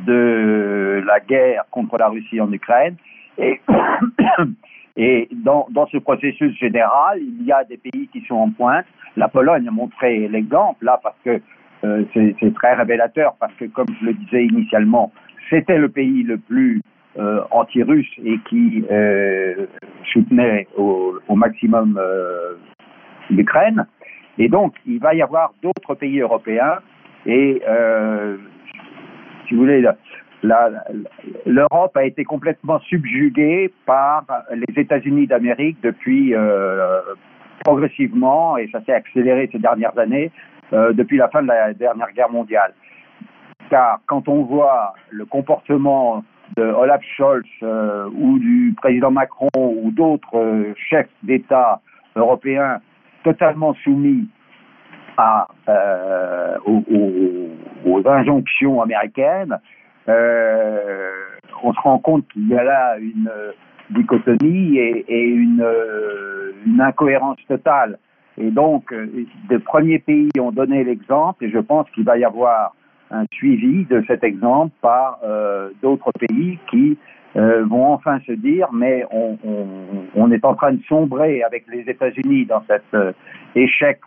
[0.06, 2.96] de la guerre contre la Russie en Ukraine.
[3.38, 3.62] Et,
[4.98, 8.86] et dans, dans ce processus général, il y a des pays qui sont en pointe.
[9.16, 11.42] La Pologne a montré l'exemple, là, parce que
[11.88, 15.12] euh, c'est très révélateur parce que, comme je le disais initialement,
[15.50, 16.82] c'était le pays le plus
[17.18, 19.66] euh, anti-russe et qui euh,
[20.12, 22.00] soutenait au, maximum
[23.30, 23.86] l'Ukraine.
[24.38, 26.80] Et donc, il va y avoir d'autres pays européens
[27.26, 27.62] et,
[29.48, 29.86] si vous voulez,
[31.46, 36.34] l'Europe a été complètement subjuguée par les États-Unis d'Amérique depuis
[37.64, 40.32] progressivement, et ça s'est accéléré ces dernières années,
[40.74, 42.74] euh, depuis la fin de la dernière guerre mondiale.
[43.70, 46.26] Car quand on voit le comportement
[46.58, 51.80] de Olaf Scholz euh, ou du président Macron ou d'autres euh, chefs d'État
[52.18, 52.82] européens
[53.24, 54.28] totalement soumis
[57.86, 59.58] aux, injonctions américaines,
[60.08, 63.32] on se rend compte qu'il y a là une
[63.90, 65.64] dichotomie et, une
[66.80, 67.98] incohérence totale
[68.38, 69.08] et donc, euh,
[69.50, 72.76] de premiers pays ont donné l'exemple et je pense qu'il va y avoir
[73.10, 75.22] un suivi de cet exemple par
[75.82, 76.98] d'autres pays qui
[77.36, 79.66] vont enfin se dire mais on, on,
[80.14, 82.84] on, est en train de sombrer avec les États-Unis dans cet
[83.56, 84.02] échec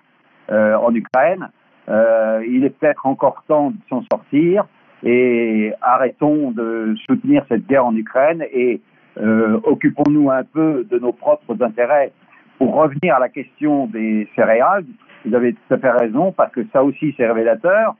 [0.50, 1.48] en Ukraine.
[1.88, 4.66] il est peut-être encore temps de s'en sortir
[5.02, 8.82] et arrêtons de soutenir cette guerre en Ukraine et
[9.18, 12.12] euh, occupons-nous un peu de nos propres intérêts.
[12.60, 14.84] Pour revenir à la question des céréales,
[15.24, 17.94] vous avez tout à fait raison parce que ça aussi c'est révélateur.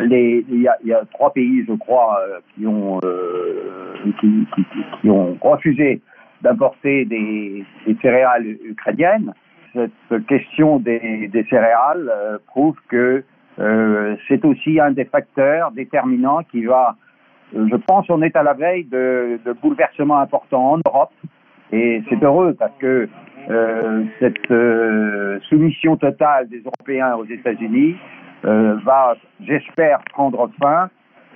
[0.00, 6.00] Il, y a, trois pays, je crois, euh, qui ont euh, qui, ont refusé
[6.40, 7.62] d'importer des,
[8.00, 9.34] céréales ukrainiennes.
[9.74, 13.22] Cette question des, céréales euh, prouve que
[14.28, 16.96] c'est aussi un des facteurs déterminants qui va,
[17.52, 21.12] je pense, on est à la veille de bouleversements importants en Europe.
[21.72, 23.08] Et c'est heureux parce que
[23.50, 27.96] euh, cette euh, soumission totale des Européens aux États-Unis
[28.44, 30.90] euh, va, j'espère, prendre fin.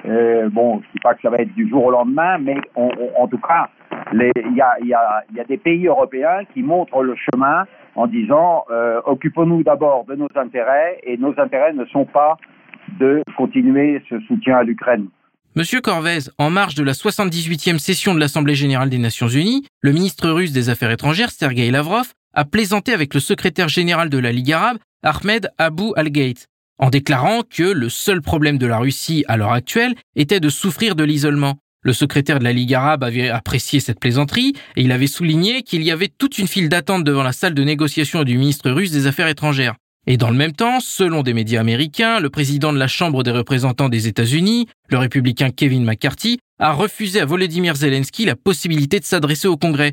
[0.04, 3.28] bon, je ne dis pas que ça va être du jour au lendemain, mais en
[3.28, 3.68] tout cas,
[4.12, 10.04] il y a, des pays européens qui montrent le chemin en disant euh, occupons-nous d'abord
[10.04, 12.36] de nos intérêts et nos intérêts ne sont pas
[12.98, 15.08] de continuer ce soutien à l'Ukraine.
[15.54, 19.92] Monsieur Corvez, en marge de la 78e session de l'Assemblée générale des Nations unies, le
[19.92, 24.32] ministre russe des Affaires étrangères, Sergei Lavrov, a plaisanté avec le secrétaire général de la
[24.32, 26.46] Ligue arabe, Ahmed Abou Al-Gate,
[26.78, 30.96] en déclarant que le seul problème de la Russie à l'heure actuelle était de souffrir
[30.96, 31.58] de l'isolement.
[31.82, 35.82] Le secrétaire de la Ligue arabe avait apprécié cette plaisanterie et il avait souligné qu'il
[35.82, 39.06] y avait toute une file d'attente devant la salle de négociation du ministre russe des
[39.06, 39.74] Affaires étrangères.
[40.08, 43.30] Et dans le même temps, selon des médias américains, le président de la Chambre des
[43.30, 49.04] représentants des États-Unis, le républicain Kevin McCarthy, a refusé à Volodymyr Zelensky la possibilité de
[49.04, 49.92] s'adresser au Congrès.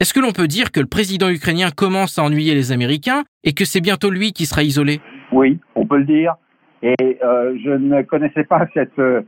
[0.00, 3.52] Est-ce que l'on peut dire que le président ukrainien commence à ennuyer les Américains et
[3.52, 5.00] que c'est bientôt lui qui sera isolé?
[5.30, 6.34] Oui, on peut le dire.
[6.82, 9.22] Et euh, je ne connaissais pas cette euh,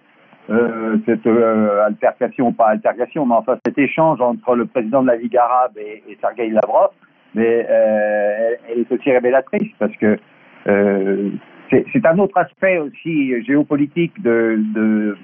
[0.50, 5.16] euh, cette euh, altercation, pas altercation, mais enfin cet échange entre le président de la
[5.16, 6.90] Ligue arabe et, et Sergei Lavrov,
[7.38, 10.18] mais euh, elle, est aussi révélatrice parce que
[10.66, 11.30] euh,
[11.70, 15.16] c'est un autre aspect aussi géopolitique de, de,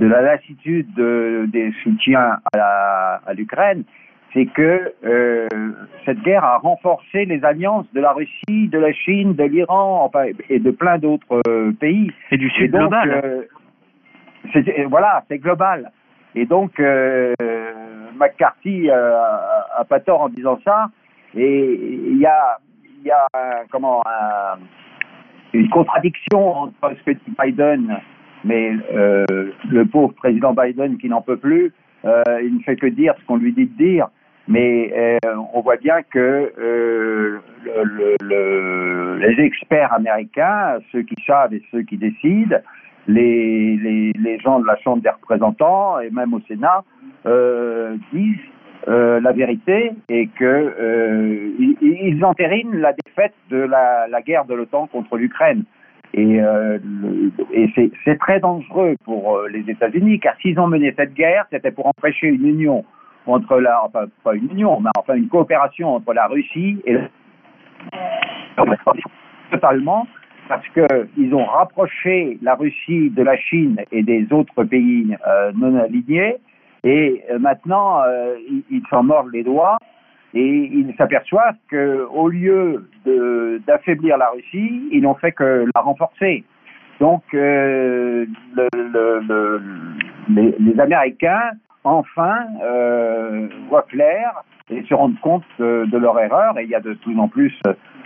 [0.00, 3.84] de la lassitude de, des soutiens à l'Ukraine,
[4.32, 5.48] c'est que euh,
[6.04, 10.26] cette guerre a renforcé les alliances de la Russie, de la Chine, de l'Iran, enfin,
[10.48, 12.12] et de plein d'autres euh, pays.
[12.30, 13.46] Et du Sud global.
[14.54, 15.90] Euh, voilà, c'est global.
[16.34, 16.80] Et donc,
[18.20, 19.16] McCarthy euh,
[19.76, 20.90] a pas tort en disant ça.
[21.36, 22.58] Et il y a,
[23.04, 23.26] y a
[23.70, 24.58] comment, un,
[25.52, 27.98] une contradiction entre ce que dit Biden,
[28.44, 29.24] mais euh,
[29.70, 31.72] le pauvre président Biden qui n'en peut plus,
[32.04, 34.08] euh, il ne fait que dire ce qu'on lui dit de dire.
[34.48, 35.18] Mais euh,
[35.52, 37.40] on voit bien que le,
[38.20, 42.56] le, les experts américains, ceux qui savent et ceux qui décident,
[43.06, 46.82] les, gens de la Chambre des représentants et même au Sénat
[48.12, 48.38] disent
[48.88, 54.44] euh, la vérité et que euh, ils, ils, entérinent la défaite de la, la guerre
[54.46, 55.64] de l'OTAN contre l'Ukraine.
[56.12, 56.78] Et, euh,
[57.52, 57.70] et
[58.04, 61.86] c'est très dangereux pour euh, les États-Unis, car s'ils ont mené cette guerre, c'était pour
[61.86, 62.84] empêcher une union
[63.26, 67.02] entre la, enfin pas une union, mais enfin une coopération entre la Russie et la...
[69.50, 70.06] totalement
[70.48, 75.78] parce qu'ils ont rapproché la Russie de la Chine et des autres pays euh, non
[75.78, 76.38] alignés,
[76.84, 79.78] et euh, maintenant euh, ils, ils s'en mordent les doigts
[80.32, 82.88] et ils s'aperçoivent qu'au lieu
[83.66, 86.44] d'affaiblir la Russie, ils n'ont fait que la renforcer.
[87.00, 89.20] Donc euh, le, le,
[90.28, 91.50] le, les, Américains,
[91.82, 92.44] enfin,
[93.68, 97.18] voient clair et se rendent compte de, leur erreur, et il y a de plus
[97.18, 97.58] en plus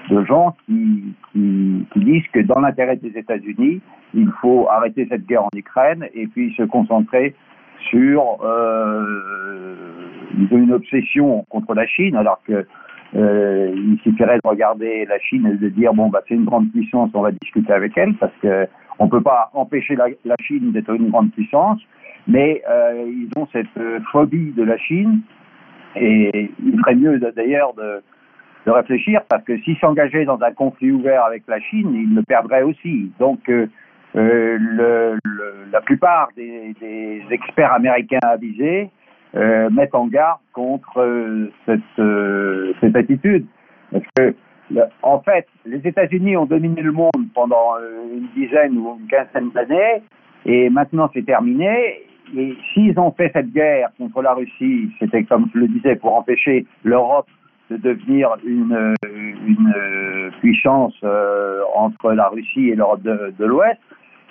[0.09, 3.83] de gens qui, qui disent que dans l'intérêt des États-Unis,
[4.15, 7.35] il faut arrêter cette guerre en Ukraine et puis se concentrer
[7.91, 9.05] sur euh,
[10.51, 12.67] une obsession contre la Chine, alors que
[13.17, 16.71] euh, il suffirait de regarder la Chine et de dire bon bah c'est une grande
[16.73, 18.67] puissance, on va discuter avec elle parce que
[18.99, 21.81] on peut pas empêcher la, la Chine d'être une grande puissance,
[22.27, 23.67] mais euh, ils ont cette
[24.11, 25.21] phobie de la Chine
[25.97, 28.03] et il serait mieux d'ailleurs de
[28.67, 32.23] de réfléchir parce que s'ils s'engageaient dans un conflit ouvert avec la Chine, ils le
[32.23, 33.11] perdraient aussi.
[33.19, 33.67] Donc, euh, euh,
[34.15, 35.19] le,
[35.73, 36.75] la plupart des,
[37.31, 38.91] experts américains avisés
[39.35, 43.47] euh, mettent en garde contre euh, cette, euh, attitude.
[43.91, 44.35] Parce que,
[45.03, 49.51] en fait, les États-Unis ont dominé le monde pendant euh, une dizaine ou une quinzaine
[49.51, 50.03] d'années,
[50.47, 52.05] et maintenant c'est terminé.
[52.37, 56.17] Et s'ils ont fait cette guerre contre la Russie, c'était comme je le disais, pour
[56.17, 57.27] empêcher l'Europe
[57.71, 58.95] de devenir une,
[60.41, 63.79] puissance euh, entre la Russie et l'Europe de l'Ouest.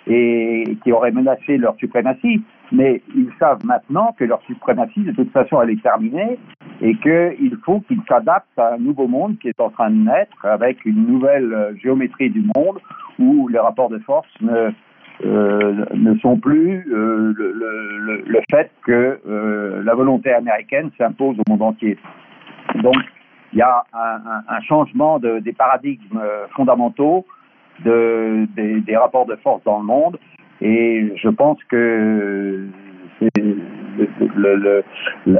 [0.07, 2.41] Et qui auraient menacé leur suprématie.
[2.71, 6.37] Mais ils savent maintenant que leur suprématie, de toute façon, elle est terminée
[6.81, 10.45] et qu'il faut qu'ils s'adaptent à un nouveau monde qui est en train de naître
[10.45, 12.79] avec une nouvelle euh, géométrie du monde
[13.19, 14.71] où les rapports de force ne,
[15.25, 21.37] euh, ne sont plus euh, le, le, le, fait que euh, la volonté américaine s'impose
[21.37, 21.97] au monde entier.
[22.81, 22.95] Donc,
[23.53, 26.19] il y a un, un, changement de, des paradigmes
[26.55, 27.25] fondamentaux
[27.83, 30.17] de, des, des, rapports de force dans le monde.
[30.61, 32.67] Et je pense que
[33.35, 34.83] le,
[35.25, 35.39] le,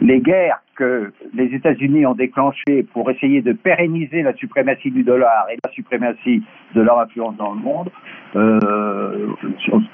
[0.00, 5.46] les guerres que les États-Unis ont déclenchées pour essayer de pérenniser la suprématie du dollar
[5.52, 6.42] et la suprématie
[6.74, 7.90] de leur influence dans le monde
[8.36, 9.28] euh,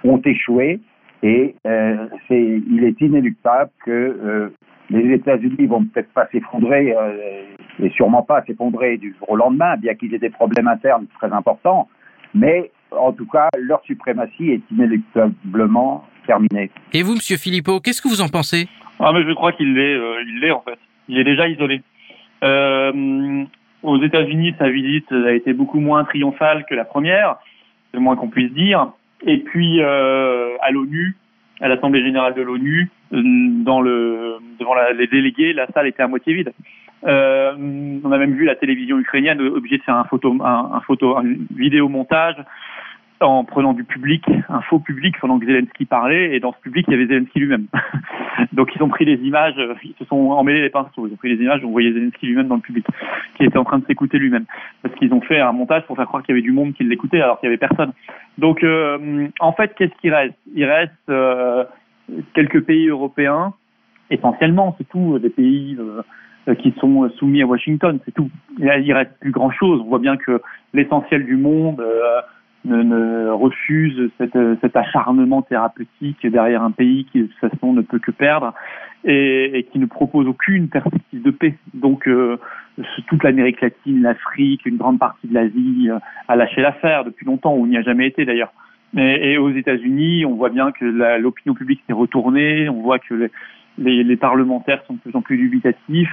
[0.05, 0.81] ont échoué.
[1.23, 4.49] Et euh, il est inéluctable que euh,
[4.91, 7.43] les États-Unis vont peut-être pas s'effondrer, euh,
[7.83, 11.33] et sûrement pas s'effondrer du jour au lendemain, bien qu'ils aient des problèmes internes très
[11.33, 11.89] importants,
[12.35, 16.71] mais en tout cas, leur suprématie est inéluctablement terminée.
[16.93, 18.69] Et vous, Monsieur Philippot, qu'est-ce que vous en pensez?
[18.99, 20.79] Ah, mais je crois qu'il l'est, euh, il l'est en fait.
[21.09, 21.83] Il est déjà isolé.
[22.43, 23.45] Euh,
[23.83, 27.37] aux États-Unis, sa visite a été beaucoup moins triomphale que la première,
[27.91, 28.93] c'est le moins qu'on puisse dire.
[29.27, 31.17] Et puis euh, à l'ONU,
[31.61, 36.53] à l'Assemblée générale de l'ONU, le devant les délégués, la salle était à moitié vide.
[37.05, 37.55] Euh,
[38.05, 42.37] on a même vu la télévision ukrainienne obligée de faire un photo, un, vidéo montage
[43.21, 46.85] en prenant du public, un faux public pendant que Zelensky parlait, et dans ce public,
[46.89, 47.67] il y avait Zelensky lui-même.
[48.53, 51.35] Donc ils ont pris les images, ils se sont emmêlés les pinceaux, ils ont pris
[51.35, 52.87] les images, on voyait Zelensky lui-même dans le public,
[53.37, 54.45] qui était en train de s'écouter lui-même.
[54.83, 56.85] Parce qu'ils ont fait un montage pour faire croire qu'il y avait du monde qui
[56.85, 57.93] l'écoutait alors qu'il y avait personne.
[58.37, 60.37] Donc euh, en fait, qu'est-ce qui reste?
[60.55, 61.65] Il reste euh,
[62.35, 63.55] quelques pays européens,
[64.11, 65.77] essentiellement, c'est tout, des pays...
[65.79, 66.03] Euh,
[66.61, 68.31] qui sont soumis à Washington, c'est tout.
[68.61, 69.81] Il reste plus grand chose.
[69.81, 70.41] On voit bien que
[70.75, 72.21] l'essentiel du monde euh,
[72.65, 77.81] ne, ne refuse cette, cet acharnement thérapeutique derrière un pays qui de toute façon ne
[77.81, 78.55] peut que perdre
[79.05, 81.55] et, et qui ne propose aucune perspective de paix.
[81.75, 82.39] Donc euh,
[83.09, 85.99] toute l'Amérique latine, l'Afrique, une grande partie de l'Asie euh,
[86.29, 88.53] a lâché l'affaire depuis longtemps, ou n'y a jamais été d'ailleurs.
[88.97, 90.85] Et, et, aux États-Unis, on voit bien que
[91.19, 93.31] l'opinion publique s'est retournée, on voit que les,
[93.79, 96.13] les, les, parlementaires sont de plus en plus dubitatifs.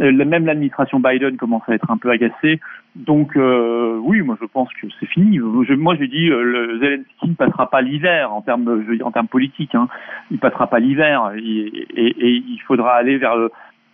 [0.00, 2.60] Euh, même l'administration Biden commence à être un peu agacée.
[2.96, 5.38] Donc euh, oui, moi je pense que c'est fini.
[5.38, 5.64] Moi
[5.98, 9.74] je dis euh, le Zelensky ne passera pas l'hiver en termes en termes politiques.
[9.74, 9.88] Hein.
[10.30, 13.36] Il passera pas l'hiver et, et, et, il faudra aller vers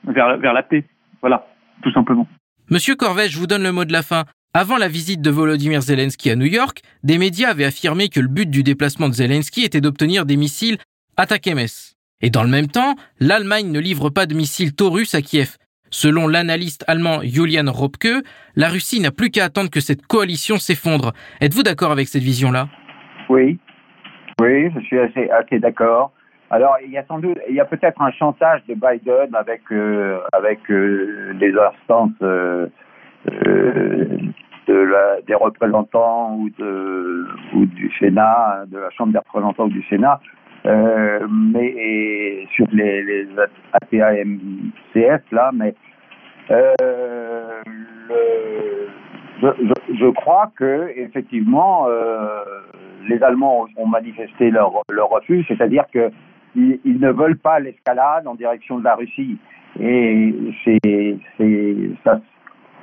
[0.04, 0.84] vers vers la paix.
[1.20, 1.46] Voilà,
[1.82, 2.26] tout simplement.
[2.70, 4.24] Monsieur Corvet, je vous donne le mot de la fin.
[4.52, 8.26] Avant la visite de Volodymyr Zelensky à New York, des médias avaient affirmé que le
[8.26, 10.78] but du déplacement de Zelensky était d'obtenir des missiles
[11.16, 11.68] Atakemes.
[12.20, 15.56] Et dans le même temps, l'Allemagne ne livre pas de missiles Taurus à Kiev.
[15.90, 18.08] Selon l'analyste allemand Julian Robke,
[18.56, 21.12] la Russie n'a plus qu'à attendre que cette coalition s'effondre.
[21.40, 22.66] Êtes-vous d'accord avec cette vision-là?
[23.28, 23.60] Oui,
[24.40, 26.10] oui, je suis assez, assez d'accord.
[26.50, 29.62] Alors, il y a sans doute, il y a peut-être un chantage de Biden avec
[29.70, 32.66] euh, avec euh, instances euh,
[34.90, 36.50] la, des représentants ou
[37.66, 40.20] du Sénat, de la Chambre des représentants ou du Sénat,
[40.66, 43.26] euh, mais sur les, les
[45.32, 45.74] là, mais
[46.50, 47.62] euh,
[49.40, 52.42] je, crois que effectivement euh,
[53.08, 56.10] les Allemands ont manifesté leur, leur refus, c'est-à-dire que
[56.54, 59.38] ils, ils, ne veulent pas l'escalade en direction de la Russie.
[59.78, 61.18] Et c'est
[62.04, 62.20] ça,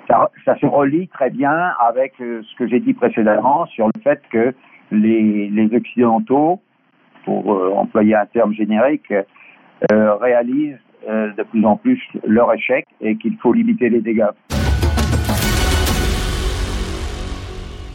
[0.08, 0.30] ça,
[0.60, 4.54] se relie très bien avec ce que j'ai dit précédemment sur le fait que
[4.92, 6.62] les, occidentaux
[7.26, 10.78] pour euh, employer un terme générique, euh, réalisent
[11.10, 14.32] euh, de plus en plus leur échec et qu'il faut limiter les dégâts.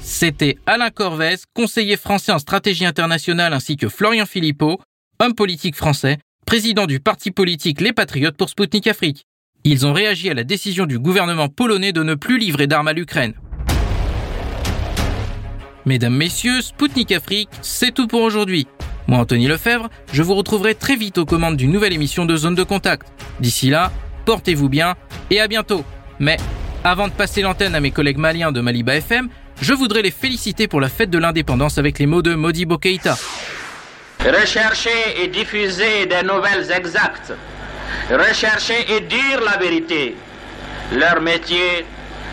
[0.01, 4.79] C'était Alain Corvès, conseiller français en stratégie internationale, ainsi que Florian Philippot,
[5.19, 9.25] homme politique français, président du parti politique Les Patriotes pour Spoutnik Afrique.
[9.65, 12.93] Ils ont réagi à la décision du gouvernement polonais de ne plus livrer d'armes à
[12.93, 13.35] l'Ukraine.
[15.87, 18.67] Mesdames, Messieurs, Spoutnik Afrique, c'est tout pour aujourd'hui.
[19.07, 22.57] Moi, Anthony Lefebvre, je vous retrouverai très vite aux commandes d'une nouvelle émission de Zone
[22.57, 23.07] de Contact.
[23.39, 23.93] D'ici là,
[24.25, 24.95] portez-vous bien
[25.31, 25.85] et à bientôt.
[26.19, 26.39] Mais
[26.83, 29.29] avant de passer l'antenne à mes collègues maliens de Maliba FM,
[29.61, 33.17] je voudrais les féliciter pour la fête de l'indépendance avec les mots de Modibo Keïta.
[34.19, 37.33] Rechercher et diffuser des nouvelles exactes.
[38.11, 40.17] Rechercher et dire la vérité.
[40.93, 41.87] Leur métier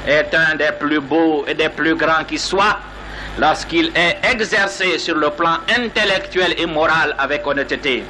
[0.07, 2.79] est un des plus beaux et des plus grands qui soient
[3.37, 8.03] lorsqu'il est exercé sur le plan intellectuel et moral avec honnêteté.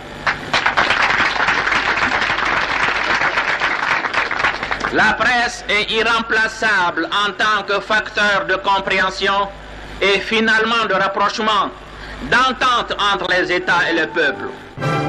[4.93, 9.47] La presse est irremplaçable en tant que facteur de compréhension
[10.01, 11.69] et finalement de rapprochement,
[12.23, 15.08] d'entente entre les États et le peuple.